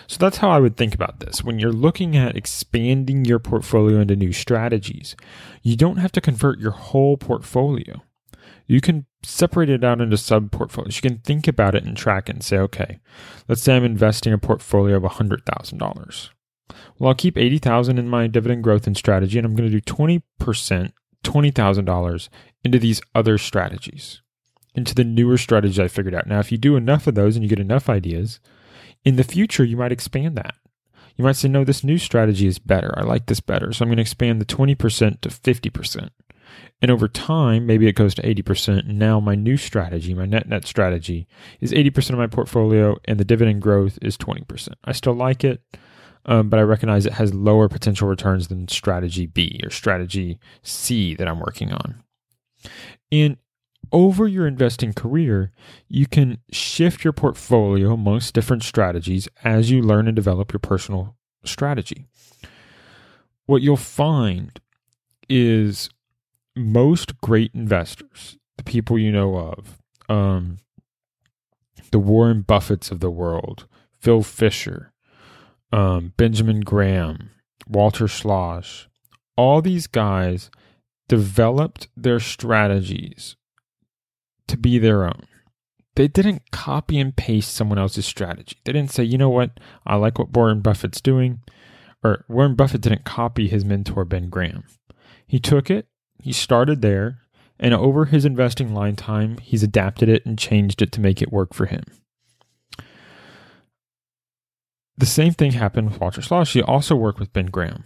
So 0.07 0.17
that's 0.17 0.37
how 0.37 0.49
I 0.49 0.59
would 0.59 0.77
think 0.77 0.95
about 0.95 1.19
this. 1.19 1.43
When 1.43 1.59
you're 1.59 1.71
looking 1.71 2.15
at 2.15 2.35
expanding 2.35 3.25
your 3.25 3.39
portfolio 3.39 3.99
into 3.99 4.15
new 4.15 4.33
strategies, 4.33 5.15
you 5.61 5.75
don't 5.75 5.97
have 5.97 6.11
to 6.13 6.21
convert 6.21 6.59
your 6.59 6.71
whole 6.71 7.17
portfolio. 7.17 8.01
You 8.65 8.81
can 8.81 9.05
separate 9.23 9.69
it 9.69 9.83
out 9.83 10.01
into 10.01 10.17
sub 10.17 10.51
portfolios. 10.51 10.97
You 10.97 11.09
can 11.09 11.19
think 11.19 11.47
about 11.47 11.75
it 11.75 11.83
and 11.83 11.95
track 11.95 12.29
it 12.29 12.35
and 12.35 12.43
say, 12.43 12.57
okay, 12.57 12.99
let's 13.47 13.61
say 13.61 13.75
I'm 13.75 13.85
investing 13.85 14.33
a 14.33 14.37
portfolio 14.37 14.97
of 14.97 15.03
$100,000. 15.03 16.29
Well, 16.99 17.09
I'll 17.09 17.15
keep 17.15 17.37
80,000 17.37 17.97
in 17.97 18.09
my 18.09 18.27
dividend 18.27 18.63
growth 18.63 18.87
and 18.87 18.97
strategy 18.97 19.37
and 19.37 19.45
I'm 19.45 19.55
going 19.55 19.69
to 19.69 19.79
do 19.79 19.93
20%, 19.93 20.21
$20,000 21.23 22.29
into 22.67 22.79
these 22.79 23.01
other 23.15 23.37
strategies, 23.37 24.21
into 24.75 24.93
the 24.93 25.03
newer 25.03 25.37
strategies 25.37 25.79
I 25.79 25.87
figured 25.87 26.13
out. 26.13 26.27
Now, 26.27 26.39
if 26.39 26.51
you 26.51 26.57
do 26.57 26.75
enough 26.75 27.07
of 27.07 27.15
those 27.15 27.35
and 27.35 27.43
you 27.43 27.49
get 27.49 27.59
enough 27.59 27.89
ideas, 27.89 28.39
in 29.03 29.15
the 29.15 29.23
future, 29.23 29.63
you 29.63 29.77
might 29.77 29.91
expand 29.91 30.37
that. 30.37 30.55
You 31.15 31.23
might 31.23 31.37
say, 31.37 31.47
no, 31.47 31.63
this 31.63 31.83
new 31.83 31.97
strategy 31.97 32.45
is 32.45 32.59
better. 32.59 32.93
I 32.97 33.01
like 33.03 33.25
this 33.25 33.39
better. 33.39 33.71
So 33.73 33.83
I'm 33.83 33.89
going 33.89 33.97
to 33.97 34.01
expand 34.01 34.39
the 34.39 34.45
20% 34.45 35.21
to 35.21 35.29
50%. 35.29 36.09
And 36.81 36.91
over 36.91 37.07
time, 37.07 37.65
maybe 37.65 37.87
it 37.87 37.95
goes 37.95 38.13
to 38.15 38.21
80%. 38.21 38.85
Now 38.85 39.19
my 39.19 39.33
new 39.33 39.57
strategy, 39.57 40.13
my 40.13 40.25
net 40.25 40.47
net 40.47 40.65
strategy, 40.65 41.27
is 41.59 41.71
80% 41.71 42.11
of 42.11 42.17
my 42.17 42.27
portfolio 42.27 42.97
and 43.05 43.19
the 43.19 43.25
dividend 43.25 43.61
growth 43.61 43.97
is 44.01 44.17
20%. 44.17 44.69
I 44.83 44.91
still 44.91 45.13
like 45.13 45.43
it, 45.43 45.61
um, 46.25 46.49
but 46.49 46.59
I 46.59 46.63
recognize 46.63 47.05
it 47.05 47.13
has 47.13 47.33
lower 47.33 47.67
potential 47.67 48.07
returns 48.07 48.47
than 48.47 48.67
strategy 48.67 49.25
B 49.25 49.59
or 49.63 49.69
strategy 49.69 50.39
C 50.61 51.15
that 51.15 51.27
I'm 51.27 51.39
working 51.39 51.71
on. 51.71 52.03
And 53.11 53.37
over 53.91 54.27
your 54.27 54.47
investing 54.47 54.93
career, 54.93 55.51
you 55.87 56.07
can 56.07 56.39
shift 56.51 57.03
your 57.03 57.13
portfolio 57.13 57.93
amongst 57.93 58.33
different 58.33 58.63
strategies 58.63 59.27
as 59.43 59.71
you 59.71 59.81
learn 59.81 60.07
and 60.07 60.15
develop 60.15 60.51
your 60.51 60.59
personal 60.59 61.15
strategy. 61.45 62.05
What 63.45 63.61
you'll 63.61 63.77
find 63.77 64.59
is 65.29 65.89
most 66.55 67.19
great 67.21 67.51
investors, 67.53 68.37
the 68.57 68.63
people 68.63 68.99
you 68.99 69.11
know 69.11 69.37
of, 69.37 69.77
um, 70.09 70.57
the 71.91 71.99
Warren 71.99 72.43
Buffetts 72.43 72.91
of 72.91 72.99
the 72.99 73.11
world, 73.11 73.67
Phil 73.99 74.23
Fisher, 74.23 74.91
um, 75.71 76.13
Benjamin 76.17 76.61
Graham, 76.61 77.29
Walter 77.67 78.07
Schloss, 78.07 78.87
all 79.35 79.61
these 79.61 79.87
guys 79.87 80.49
developed 81.07 81.87
their 81.95 82.19
strategies 82.19 83.35
to 84.47 84.57
be 84.57 84.77
their 84.77 85.03
own. 85.03 85.27
They 85.95 86.07
didn't 86.07 86.51
copy 86.51 86.99
and 86.99 87.15
paste 87.15 87.53
someone 87.53 87.79
else's 87.79 88.05
strategy. 88.05 88.57
They 88.63 88.73
didn't 88.73 88.91
say, 88.91 89.03
you 89.03 89.17
know 89.17 89.29
what, 89.29 89.59
I 89.85 89.95
like 89.95 90.19
what 90.19 90.35
Warren 90.35 90.61
Buffett's 90.61 91.01
doing. 91.01 91.39
Or 92.03 92.23
Warren 92.27 92.55
Buffett 92.55 92.81
didn't 92.81 93.03
copy 93.03 93.47
his 93.47 93.65
mentor, 93.65 94.05
Ben 94.05 94.29
Graham. 94.29 94.65
He 95.25 95.39
took 95.39 95.71
it, 95.71 95.87
he 96.21 96.31
started 96.31 96.81
there, 96.81 97.21
and 97.59 97.73
over 97.73 98.05
his 98.05 98.25
investing 98.25 98.73
lifetime, 98.73 99.39
he's 99.39 99.63
adapted 99.63 100.07
it 100.07 100.25
and 100.25 100.37
changed 100.37 100.81
it 100.81 100.91
to 100.91 101.01
make 101.01 101.21
it 101.21 101.33
work 101.33 101.53
for 101.53 101.65
him. 101.65 101.83
The 104.97 105.07
same 105.07 105.33
thing 105.33 105.53
happened 105.53 105.89
with 105.89 105.99
Walter 105.99 106.21
Schloss. 106.21 106.53
He 106.53 106.61
also 106.61 106.95
worked 106.95 107.19
with 107.19 107.33
Ben 107.33 107.47
Graham. 107.47 107.83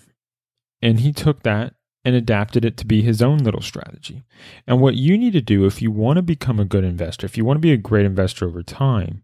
And 0.82 1.00
he 1.00 1.14
took 1.14 1.44
that 1.44 1.74
and 2.04 2.16
adapted 2.16 2.66
it 2.66 2.78
to 2.78 2.86
be 2.86 3.02
his 3.02 3.22
own 3.22 3.40
little 3.40 3.62
strategy. 3.62 4.24
And 4.66 4.82
what 4.82 4.96
you 4.96 5.18
need 5.18 5.34
to 5.34 5.42
do 5.42 5.66
if 5.66 5.82
you 5.82 5.92
want 5.92 6.18
to 6.18 6.24
become 6.24 6.60
a 6.60 6.66
good 6.66 6.84
investor, 6.84 7.26
if 7.26 7.38
you 7.38 7.46
want 7.46 7.58
to 7.58 7.62
be 7.62 7.72
a 7.72 7.78
great 7.78 8.06
investor 8.06 8.48
over 8.48 8.64
time, 8.64 9.24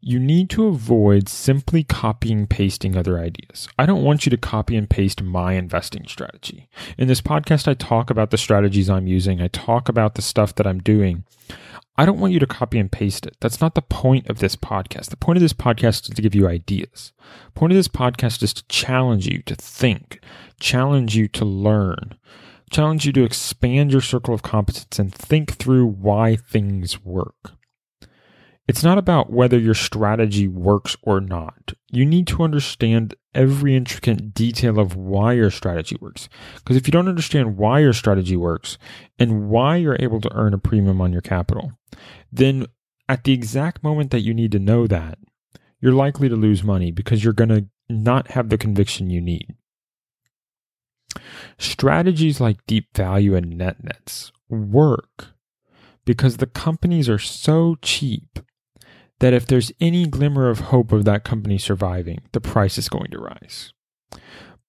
you 0.00 0.18
need 0.18 0.48
to 0.50 0.66
avoid 0.66 1.28
simply 1.28 1.82
copying 1.82 2.46
pasting 2.46 2.96
other 2.96 3.18
ideas. 3.18 3.68
I 3.78 3.84
don't 3.84 4.04
want 4.04 4.24
you 4.24 4.30
to 4.30 4.36
copy 4.36 4.76
and 4.76 4.88
paste 4.88 5.22
my 5.22 5.54
investing 5.54 6.06
strategy. 6.06 6.68
In 6.96 7.08
this 7.08 7.20
podcast, 7.20 7.66
I 7.66 7.74
talk 7.74 8.08
about 8.08 8.30
the 8.30 8.38
strategies 8.38 8.88
I'm 8.88 9.06
using, 9.06 9.40
I 9.40 9.48
talk 9.48 9.88
about 9.88 10.14
the 10.14 10.22
stuff 10.22 10.54
that 10.54 10.66
I'm 10.66 10.78
doing. 10.78 11.24
I 11.98 12.06
don't 12.06 12.20
want 12.20 12.32
you 12.32 12.38
to 12.38 12.46
copy 12.46 12.78
and 12.78 12.90
paste 12.90 13.26
it. 13.26 13.36
That's 13.40 13.60
not 13.60 13.74
the 13.74 13.82
point 13.82 14.30
of 14.30 14.38
this 14.38 14.54
podcast. 14.54 15.06
The 15.06 15.16
point 15.16 15.36
of 15.36 15.40
this 15.40 15.52
podcast 15.52 16.08
is 16.08 16.14
to 16.14 16.22
give 16.22 16.32
you 16.32 16.46
ideas. 16.46 17.12
The 17.46 17.58
point 17.58 17.72
of 17.72 17.76
this 17.76 17.88
podcast 17.88 18.40
is 18.44 18.54
to 18.54 18.68
challenge 18.68 19.26
you 19.26 19.42
to 19.42 19.56
think, 19.56 20.20
challenge 20.60 21.16
you 21.16 21.26
to 21.26 21.44
learn, 21.44 22.14
challenge 22.70 23.04
you 23.04 23.12
to 23.14 23.24
expand 23.24 23.90
your 23.90 24.00
circle 24.00 24.32
of 24.32 24.42
competence 24.42 25.00
and 25.00 25.12
think 25.12 25.54
through 25.54 25.86
why 25.86 26.36
things 26.36 27.04
work. 27.04 27.54
It's 28.68 28.84
not 28.84 28.98
about 28.98 29.32
whether 29.32 29.58
your 29.58 29.74
strategy 29.74 30.46
works 30.46 30.96
or 31.02 31.20
not. 31.20 31.72
You 31.90 32.04
need 32.04 32.26
to 32.28 32.42
understand 32.42 33.14
every 33.34 33.74
intricate 33.74 34.34
detail 34.34 34.78
of 34.78 34.94
why 34.94 35.32
your 35.32 35.50
strategy 35.50 35.96
works. 36.00 36.28
Because 36.56 36.76
if 36.76 36.86
you 36.86 36.92
don't 36.92 37.08
understand 37.08 37.56
why 37.56 37.80
your 37.80 37.94
strategy 37.94 38.36
works 38.36 38.76
and 39.18 39.48
why 39.48 39.76
you're 39.76 39.96
able 39.98 40.20
to 40.20 40.34
earn 40.34 40.52
a 40.52 40.58
premium 40.58 41.00
on 41.00 41.12
your 41.12 41.22
capital, 41.22 41.72
then 42.30 42.66
at 43.08 43.24
the 43.24 43.32
exact 43.32 43.82
moment 43.82 44.10
that 44.10 44.20
you 44.20 44.34
need 44.34 44.52
to 44.52 44.58
know 44.58 44.86
that, 44.86 45.18
you're 45.80 45.92
likely 45.92 46.28
to 46.28 46.36
lose 46.36 46.62
money 46.62 46.90
because 46.90 47.24
you're 47.24 47.32
going 47.32 47.48
to 47.48 47.66
not 47.88 48.32
have 48.32 48.48
the 48.48 48.58
conviction 48.58 49.08
you 49.08 49.20
need. 49.20 49.54
Strategies 51.58 52.40
like 52.40 52.66
deep 52.66 52.94
value 52.94 53.34
and 53.34 53.56
net 53.56 53.82
nets 53.82 54.30
work 54.48 55.28
because 56.04 56.36
the 56.36 56.46
companies 56.46 57.08
are 57.08 57.18
so 57.18 57.76
cheap 57.82 58.40
that 59.20 59.34
if 59.34 59.46
there's 59.46 59.72
any 59.80 60.06
glimmer 60.06 60.48
of 60.48 60.60
hope 60.60 60.92
of 60.92 61.04
that 61.04 61.24
company 61.24 61.58
surviving, 61.58 62.20
the 62.32 62.40
price 62.40 62.78
is 62.78 62.88
going 62.88 63.10
to 63.10 63.18
rise. 63.18 63.72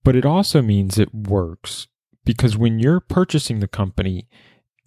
But 0.03 0.15
it 0.15 0.25
also 0.25 0.61
means 0.61 0.97
it 0.97 1.13
works 1.13 1.87
because 2.25 2.57
when 2.57 2.79
you're 2.79 2.99
purchasing 2.99 3.59
the 3.59 3.67
company, 3.67 4.27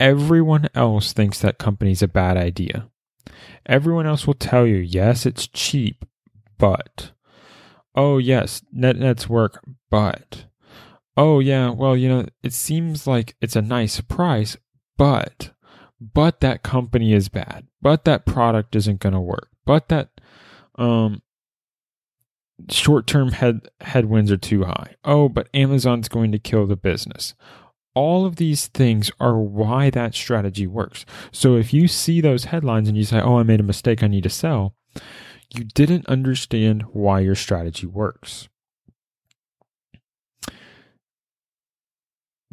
everyone 0.00 0.68
else 0.74 1.12
thinks 1.12 1.38
that 1.40 1.58
company's 1.58 2.02
a 2.02 2.08
bad 2.08 2.36
idea. 2.36 2.88
Everyone 3.66 4.06
else 4.06 4.26
will 4.26 4.34
tell 4.34 4.66
you, 4.66 4.76
yes, 4.76 5.24
it's 5.26 5.46
cheap, 5.46 6.04
but, 6.58 7.12
oh, 7.94 8.18
yes, 8.18 8.62
net 8.72 8.96
nets 8.96 9.28
work, 9.28 9.62
but, 9.90 10.46
oh, 11.16 11.38
yeah, 11.38 11.70
well, 11.70 11.96
you 11.96 12.08
know, 12.08 12.26
it 12.42 12.52
seems 12.52 13.06
like 13.06 13.36
it's 13.40 13.56
a 13.56 13.62
nice 13.62 14.00
price, 14.00 14.56
but, 14.96 15.52
but 16.00 16.40
that 16.40 16.64
company 16.64 17.12
is 17.12 17.28
bad, 17.28 17.68
but 17.80 18.04
that 18.04 18.26
product 18.26 18.74
isn't 18.74 19.00
going 19.00 19.14
to 19.14 19.20
work 19.20 19.51
but 19.64 19.88
that 19.88 20.10
um, 20.76 21.22
short-term 22.70 23.32
head 23.32 23.68
headwinds 23.80 24.30
are 24.30 24.36
too 24.36 24.64
high. 24.64 24.94
Oh, 25.04 25.28
but 25.28 25.48
Amazon's 25.54 26.08
going 26.08 26.32
to 26.32 26.38
kill 26.38 26.66
the 26.66 26.76
business. 26.76 27.34
All 27.94 28.24
of 28.24 28.36
these 28.36 28.68
things 28.68 29.10
are 29.20 29.38
why 29.38 29.90
that 29.90 30.14
strategy 30.14 30.66
works. 30.66 31.04
So 31.30 31.56
if 31.56 31.74
you 31.74 31.88
see 31.88 32.20
those 32.20 32.46
headlines 32.46 32.88
and 32.88 32.96
you 32.96 33.04
say, 33.04 33.20
"Oh, 33.20 33.38
I 33.38 33.42
made 33.42 33.60
a 33.60 33.64
mistake, 33.64 34.02
I 34.02 34.08
need 34.08 34.22
to 34.22 34.30
sell," 34.30 34.74
you 35.54 35.64
didn't 35.64 36.06
understand 36.06 36.82
why 36.92 37.20
your 37.20 37.34
strategy 37.34 37.86
works. 37.86 38.48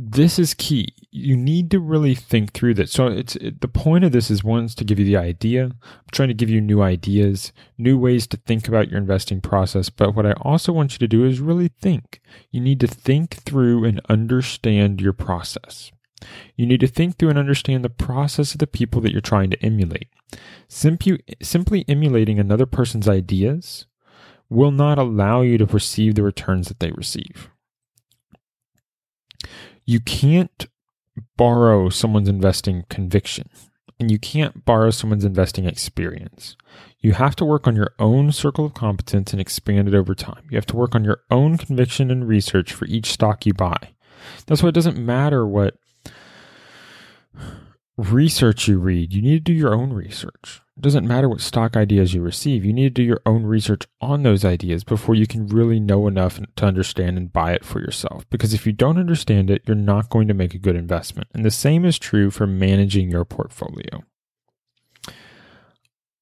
This 0.02 0.40
is 0.40 0.54
key. 0.54 0.96
You 1.12 1.36
need 1.36 1.70
to 1.72 1.80
really 1.80 2.16
think 2.16 2.54
through 2.54 2.76
that. 2.76 2.90
So 2.90 3.08
it's 3.08 3.36
it, 3.36 3.60
the 3.60 3.68
point 3.68 4.06
of 4.06 4.14
this 4.14 4.32
is 4.32 4.46
one 4.46 4.66
to 4.70 4.86
give 4.86 4.98
you 4.98 5.04
the 5.04 5.18
idea. 5.18 5.66
I'm 5.66 6.10
trying 6.14 6.30
to 6.30 6.34
give 6.34 6.50
you 6.50 6.62
new 6.62 6.82
ideas, 6.82 7.52
new 7.78 7.98
ways 7.98 8.26
to 8.28 8.38
think 8.38 8.70
about 8.70 8.88
your 8.90 8.98
investing 8.98 9.42
process. 9.42 9.90
But 9.90 10.16
what 10.16 10.26
I 10.26 10.32
also 10.42 10.72
want 10.72 10.94
you 10.94 11.00
to 11.00 11.08
do 11.08 11.26
is 11.26 11.42
really 11.42 11.68
think. 11.68 12.22
You 12.50 12.62
need 12.62 12.80
to 12.80 12.88
think 12.88 13.36
through 13.36 13.84
and 13.84 14.00
understand 14.08 15.02
your 15.02 15.12
process. 15.12 15.92
You 16.56 16.66
need 16.66 16.80
to 16.80 16.88
think 16.88 17.18
through 17.18 17.30
and 17.30 17.40
understand 17.40 17.84
the 17.84 17.90
process 17.90 18.54
of 18.54 18.60
the 18.60 18.68
people 18.68 19.02
that 19.02 19.12
you're 19.12 19.20
trying 19.20 19.50
to 19.50 19.62
emulate. 19.62 20.08
Simply, 20.70 21.22
simply 21.42 21.84
emulating 21.90 22.40
another 22.40 22.66
person's 22.66 23.10
ideas 23.10 23.86
will 24.50 24.72
not 24.72 24.98
allow 24.98 25.42
you 25.42 25.58
to 25.58 25.68
perceive 25.68 26.16
the 26.16 26.24
returns 26.24 26.70
that 26.70 26.80
they 26.80 26.92
receive 26.92 27.50
you 29.90 30.00
can't 30.00 30.68
borrow 31.36 31.90
someone's 31.90 32.30
investing 32.30 32.86
conviction 32.90 33.50
and 34.00 34.12
you 34.12 34.20
can't 34.20 34.64
borrow 34.64 34.92
someone's 34.92 35.26
investing 35.26 35.66
experience. 35.66 36.56
You 37.00 37.14
have 37.14 37.36
to 37.38 37.46
work 37.46 37.66
on 37.66 37.76
your 37.76 37.96
own 37.98 38.32
circle 38.32 38.66
of 38.66 38.76
competence 38.76 39.32
and 39.32 39.42
expand 39.42 39.88
it 39.88 39.96
over 39.96 40.14
time. 40.14 40.44
You 40.52 40.58
have 40.58 40.68
to 40.68 40.76
work 40.76 40.94
on 40.94 41.04
your 41.04 41.22
own 41.32 41.58
conviction 41.58 42.12
and 42.12 42.28
research 42.28 42.72
for 42.72 42.86
each 42.86 43.12
stock 43.12 43.48
you 43.48 43.56
buy. 43.56 43.96
That's 44.46 44.62
why 44.62 44.70
it 44.70 44.76
doesn't 44.76 45.04
matter 45.04 45.44
what 45.44 45.76
research 48.00 48.68
you 48.68 48.80
read. 48.80 49.14
You 49.14 49.22
need 49.22 49.46
to 49.46 49.52
do 49.52 49.54
your 49.54 49.74
own 49.74 49.92
research. 49.92 50.62
It 50.78 50.82
doesn't 50.82 51.08
matter 51.08 51.28
what 51.28 51.42
stock 51.42 51.76
ideas 51.76 52.14
you 52.14 52.22
receive. 52.22 52.64
You 52.64 52.72
need 52.72 52.96
to 52.96 53.02
do 53.02 53.04
your 53.04 53.22
own 53.26 53.44
research 53.44 53.86
on 54.00 54.24
those 54.24 54.46
ideas 54.46 54.86
before 54.86 55.16
you 55.16 55.28
can 55.28 55.48
really 55.48 55.80
know 55.80 56.08
enough 56.08 56.40
to 56.56 56.66
understand 56.66 57.18
and 57.18 57.34
buy 57.34 57.52
it 57.52 57.66
for 57.66 57.82
yourself. 57.82 58.30
Because 58.30 58.54
if 58.54 58.66
you 58.66 58.72
don't 58.72 58.98
understand 58.98 59.52
it, 59.52 59.64
you're 59.68 59.76
not 59.76 60.10
going 60.10 60.30
to 60.30 60.34
make 60.34 60.54
a 60.54 60.60
good 60.60 60.78
investment. 60.78 61.28
And 61.34 61.44
the 61.44 61.52
same 61.52 61.84
is 61.84 62.00
true 62.00 62.32
for 62.32 62.48
managing 62.48 63.12
your 63.12 63.26
portfolio. 63.26 64.04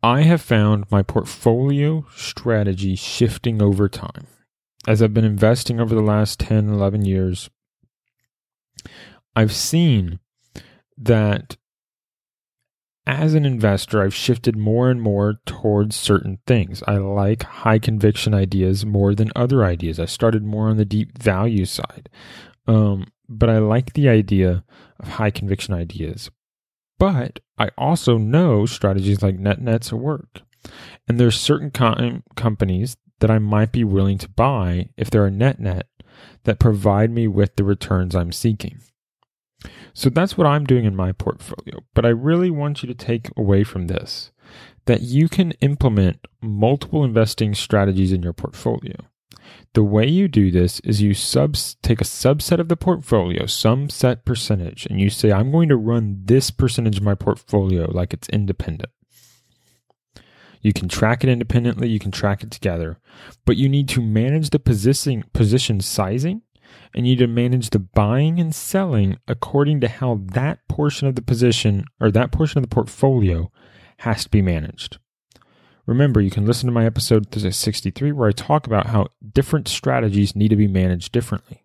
I 0.02 0.22
have 0.22 0.42
found 0.42 0.86
my 0.90 1.04
portfolio 1.04 2.08
strategy 2.16 2.96
shifting 2.96 3.62
over 3.62 3.88
time. 3.88 4.26
As 4.88 5.04
I've 5.04 5.14
been 5.14 5.26
investing 5.26 5.80
over 5.80 5.94
the 5.94 6.02
last 6.02 6.40
10, 6.40 6.70
11 6.70 7.06
years, 7.06 7.50
I've 9.36 9.54
seen 9.54 10.20
that 10.98 11.58
as 13.08 13.34
an 13.34 13.46
investor, 13.46 14.04
I've 14.04 14.14
shifted 14.14 14.58
more 14.58 14.90
and 14.92 15.02
more 15.02 15.40
towards 15.46 15.96
certain 15.96 16.40
things. 16.46 16.84
I 16.86 16.98
like 16.98 17.44
high 17.44 17.80
conviction 17.80 18.34
ideas 18.34 18.86
more 18.86 19.16
than 19.16 19.32
other 19.34 19.64
ideas. 19.64 19.98
I 19.98 20.06
started 20.06 20.44
more 20.44 20.68
on 20.68 20.76
the 20.76 20.86
deep 20.86 21.18
value 21.18 21.64
side. 21.64 22.10
Um, 22.68 23.08
but 23.30 23.50
I 23.50 23.60
like 23.60 23.94
the 23.94 24.10
idea 24.10 24.66
of 25.00 25.08
high 25.08 25.32
conviction 25.32 25.74
ideas. 25.74 26.30
But 27.00 27.40
I 27.58 27.70
also 27.78 28.18
know 28.18 28.66
strategies 28.66 29.22
like 29.22 29.40
net 29.40 29.62
nets 29.62 29.94
work. 29.94 30.42
And 31.08 31.18
there's 31.18 31.40
certain 31.40 31.72
com- 31.72 32.24
companies 32.36 32.98
that 33.20 33.32
I 33.32 33.40
might 33.40 33.72
be 33.72 33.86
willing 33.86 34.18
to 34.18 34.30
buy 34.30 34.90
if 34.98 35.10
they're 35.10 35.26
a 35.26 35.32
net 35.32 35.62
net 35.62 35.88
that 36.44 36.60
provide 36.60 37.10
me 37.12 37.28
with 37.28 37.56
the 37.56 37.64
returns 37.64 38.16
I'm 38.16 38.34
seeking. 38.34 38.80
So 39.98 40.12
that's 40.12 40.38
what 40.38 40.46
I'm 40.46 40.64
doing 40.64 40.86
in 40.86 40.96
my 40.96 41.12
portfolio. 41.12 41.80
But 41.96 42.06
I 42.06 42.10
really 42.10 42.52
want 42.52 42.84
you 42.84 42.88
to 42.88 42.94
take 42.94 43.32
away 43.36 43.64
from 43.64 43.88
this 43.88 44.32
that 44.86 45.02
you 45.02 45.28
can 45.28 45.54
implement 45.54 46.28
multiple 46.40 47.04
investing 47.04 47.56
strategies 47.56 48.14
in 48.14 48.22
your 48.22 48.32
portfolio. 48.32 48.96
The 49.74 49.84
way 49.84 50.06
you 50.06 50.28
do 50.28 50.52
this 50.52 50.80
is 50.82 51.02
you 51.02 51.16
subs 51.16 51.78
take 51.82 52.00
a 52.00 52.04
subset 52.04 52.60
of 52.60 52.68
the 52.68 52.78
portfolio, 52.78 53.48
some 53.48 53.90
set 53.90 54.24
percentage, 54.24 54.86
and 54.86 55.02
you 55.02 55.10
say, 55.10 55.32
I'm 55.32 55.52
going 55.52 55.68
to 55.70 55.76
run 55.76 56.22
this 56.26 56.52
percentage 56.52 56.98
of 56.98 57.04
my 57.04 57.16
portfolio 57.16 57.90
like 57.90 58.14
it's 58.14 58.30
independent. 58.30 58.92
You 60.62 60.74
can 60.74 60.88
track 60.88 61.24
it 61.24 61.30
independently, 61.30 61.90
you 61.90 61.98
can 61.98 62.12
track 62.12 62.44
it 62.44 62.52
together, 62.52 63.00
but 63.46 63.58
you 63.58 63.68
need 63.68 63.90
to 63.90 64.02
manage 64.02 64.52
the 64.52 64.60
position, 64.60 65.24
position 65.34 65.82
sizing 65.82 66.44
and 66.94 67.08
you 67.08 67.16
need 67.16 67.20
to 67.20 67.28
manage 67.28 67.70
the 67.70 67.80
buying 67.80 68.40
and 68.40 68.54
selling 68.54 69.18
according 69.28 69.82
to 69.82 69.88
how 69.88 70.22
that 70.34 70.60
portion 70.68 71.08
of 71.08 71.16
the 71.16 71.22
position 71.22 71.86
or 72.00 72.12
that 72.12 72.32
portion 72.32 72.58
of 72.58 72.64
the 72.64 72.74
portfolio 72.74 73.52
has 74.00 74.24
to 74.24 74.30
be 74.30 74.42
managed. 74.42 74.98
Remember, 75.86 76.20
you 76.20 76.30
can 76.30 76.46
listen 76.46 76.68
to 76.68 76.74
my 76.74 76.86
episode 76.86 77.34
63 77.34 78.12
where 78.12 78.28
I 78.28 78.34
talk 78.34 78.68
about 78.68 78.88
how 78.88 79.08
different 79.34 79.68
strategies 79.68 80.36
need 80.36 80.50
to 80.50 80.56
be 80.56 80.68
managed 80.68 81.12
differently. 81.14 81.64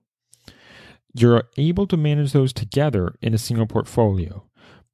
You're 1.13 1.45
able 1.57 1.87
to 1.89 1.97
manage 1.97 2.33
those 2.33 2.53
together 2.53 3.15
in 3.21 3.35
a 3.35 3.39
single 3.39 3.67
portfolio, 3.67 4.45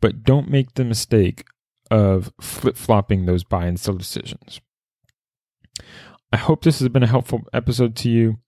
but 0.01 0.25
don't 0.25 0.51
make 0.51 0.75
the 0.75 0.85
mistake 0.85 1.45
of 1.91 2.33
flip 2.41 2.77
flopping 2.77 3.27
those 3.27 3.45
buy 3.45 3.67
and 3.67 3.79
sell 3.79 3.95
decisions. 3.95 4.61
I 6.33 6.37
hope 6.37 6.62
this 6.62 6.81
has 6.81 6.88
been 6.88 7.03
a 7.03 7.07
helpful 7.07 7.43
episode 7.53 7.97
to 7.97 8.11
you. 8.11 8.38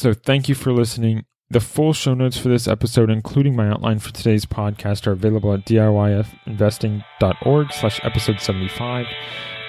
So, 0.00 0.14
thank 0.14 0.48
you 0.48 0.54
for 0.54 0.72
listening. 0.72 1.26
The 1.50 1.60
full 1.60 1.92
show 1.92 2.14
notes 2.14 2.38
for 2.38 2.48
this 2.48 2.66
episode, 2.66 3.10
including 3.10 3.54
my 3.54 3.68
outline 3.68 3.98
for 3.98 4.10
today's 4.10 4.46
podcast, 4.46 5.06
are 5.06 5.12
available 5.12 5.52
at 5.52 5.66
diyinvesting.org 5.66 7.72
slash 7.74 8.00
episode 8.02 8.40
75. 8.40 9.04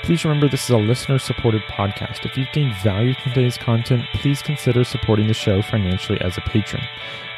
Please 0.04 0.24
remember 0.24 0.48
this 0.48 0.64
is 0.64 0.70
a 0.70 0.78
listener-supported 0.78 1.64
podcast. 1.64 2.26
If 2.26 2.38
you've 2.38 2.48
gained 2.54 2.78
value 2.78 3.14
from 3.16 3.34
today's 3.34 3.58
content, 3.58 4.06
please 4.14 4.42
consider 4.42 4.86
supporting 4.86 5.28
the 5.28 5.34
show 5.34 5.62
financially 5.62 6.22
as 6.22 6.38
a 6.38 6.42
patron. 6.42 6.84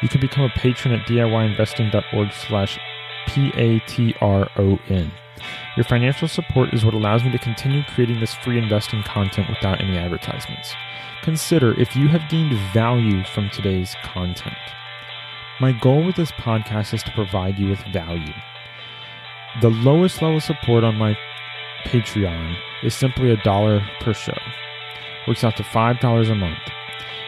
You 0.00 0.08
can 0.08 0.20
become 0.20 0.44
a 0.44 0.50
patron 0.50 0.94
at 0.94 1.04
diyinvesting.org 1.08 2.32
slash 2.32 2.78
P-A-T-R-O-N. 3.26 5.10
Your 5.76 5.84
financial 5.84 6.28
support 6.28 6.72
is 6.72 6.84
what 6.84 6.94
allows 6.94 7.24
me 7.24 7.32
to 7.32 7.38
continue 7.38 7.82
creating 7.92 8.20
this 8.20 8.34
free 8.34 8.56
investing 8.56 9.02
content 9.02 9.48
without 9.48 9.80
any 9.80 9.98
advertisements. 9.98 10.76
Consider 11.24 11.72
if 11.80 11.96
you 11.96 12.06
have 12.08 12.28
gained 12.28 12.52
value 12.74 13.24
from 13.24 13.48
today's 13.48 13.96
content. 14.02 14.58
My 15.58 15.72
goal 15.72 16.04
with 16.04 16.16
this 16.16 16.32
podcast 16.32 16.92
is 16.92 17.02
to 17.02 17.10
provide 17.12 17.58
you 17.58 17.70
with 17.70 17.82
value. 17.94 18.34
The 19.62 19.70
lowest 19.70 20.20
level 20.20 20.38
support 20.38 20.84
on 20.84 20.96
my 20.96 21.16
Patreon 21.86 22.56
is 22.82 22.94
simply 22.94 23.30
a 23.30 23.38
dollar 23.38 23.82
per 24.00 24.12
show. 24.12 24.36
Works 25.26 25.44
out 25.44 25.56
to 25.56 25.62
$5 25.62 26.30
a 26.30 26.34
month. 26.34 26.58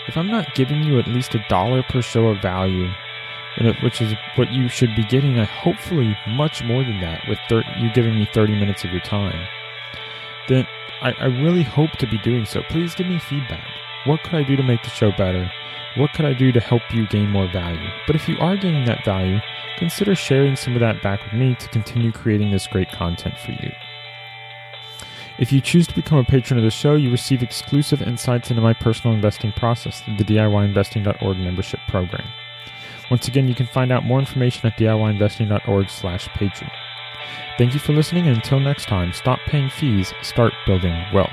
If 0.07 0.19
I'm 0.19 0.31
not 0.31 0.55
giving 0.55 0.83
you 0.83 0.99
at 0.99 1.09
least 1.09 1.35
a 1.35 1.47
dollar 1.49 1.83
per 1.83 2.03
show 2.03 2.27
of 2.27 2.43
value, 2.43 2.91
which 3.83 4.03
is 4.03 4.13
what 4.35 4.53
you 4.53 4.69
should 4.69 4.95
be 4.95 5.05
getting, 5.05 5.39
uh, 5.39 5.47
hopefully 5.47 6.15
much 6.29 6.63
more 6.63 6.85
than 6.85 7.01
that 7.01 7.27
with 7.31 7.39
thir- 7.49 7.65
you 7.79 7.91
giving 7.95 8.15
me 8.15 8.29
30 8.35 8.61
minutes 8.61 8.85
of 8.85 8.91
your 8.91 9.01
time, 9.01 9.49
then 10.49 10.67
I, 11.01 11.13
I 11.13 11.25
really 11.25 11.63
hope 11.63 11.93
to 11.93 12.07
be 12.07 12.19
doing 12.19 12.45
so. 12.45 12.61
Please 12.69 12.95
give 12.95 13.07
me 13.07 13.19
feedback. 13.19 13.67
What 14.07 14.23
could 14.23 14.35
I 14.35 14.43
do 14.45 14.57
to 14.57 14.63
make 14.63 14.83
the 14.83 14.91
show 14.91 15.11
better? 15.11 15.51
What 15.97 16.13
could 16.13 16.27
I 16.27 16.33
do 16.33 16.53
to 16.53 16.61
help 16.61 16.83
you 16.93 17.09
gain 17.09 17.31
more 17.31 17.51
value? 17.51 17.89
But 18.07 18.17
if 18.17 18.29
you 18.29 18.37
are 18.39 18.57
gaining 18.57 18.85
that 18.85 19.05
value, 19.05 19.41
consider 19.79 20.15
sharing 20.15 20.55
some 20.55 20.75
of 20.75 20.81
that 20.81 21.03
back 21.03 21.25
with 21.25 21.33
me 21.33 21.55
to 21.57 21.69
continue 21.69 22.13
creating 22.13 22.51
this 22.51 22.67
great 22.67 22.91
content 22.93 23.39
for 23.39 23.53
you. 23.53 23.73
If 25.39 25.53
you 25.53 25.61
choose 25.61 25.87
to 25.89 25.95
become 25.95 26.19
a 26.19 26.25
patron 26.25 26.59
of 26.59 26.65
the 26.65 26.71
show, 26.71 26.95
you 26.95 27.11
receive 27.11 27.43
exclusive 27.43 28.01
insights 28.01 28.51
into 28.51 28.63
my 28.63 28.73
personal 28.75 29.15
investing 29.15 29.53
process 29.53 30.01
through 30.03 30.17
the 30.17 30.25
DIYinvesting.org 30.25 31.39
membership 31.39 31.81
program. 31.89 32.27
Once 33.11 33.29
again, 33.29 33.49
you 33.49 33.55
can 33.55 33.67
find 33.67 33.93
out 33.93 34.05
more 34.05 34.19
information 34.19 34.67
at 34.67 34.79
DIYinvesting.org 34.79 35.91
slash 35.91 36.29
patron. 36.29 36.71
Thank 37.59 37.75
you 37.75 37.81
for 37.81 37.93
listening, 37.93 38.29
and 38.29 38.37
until 38.37 38.61
next 38.61 38.87
time, 38.87 39.13
stop 39.13 39.39
paying 39.47 39.69
fees, 39.69 40.13
start 40.23 40.53
building 40.67 40.95
wealth. 41.13 41.33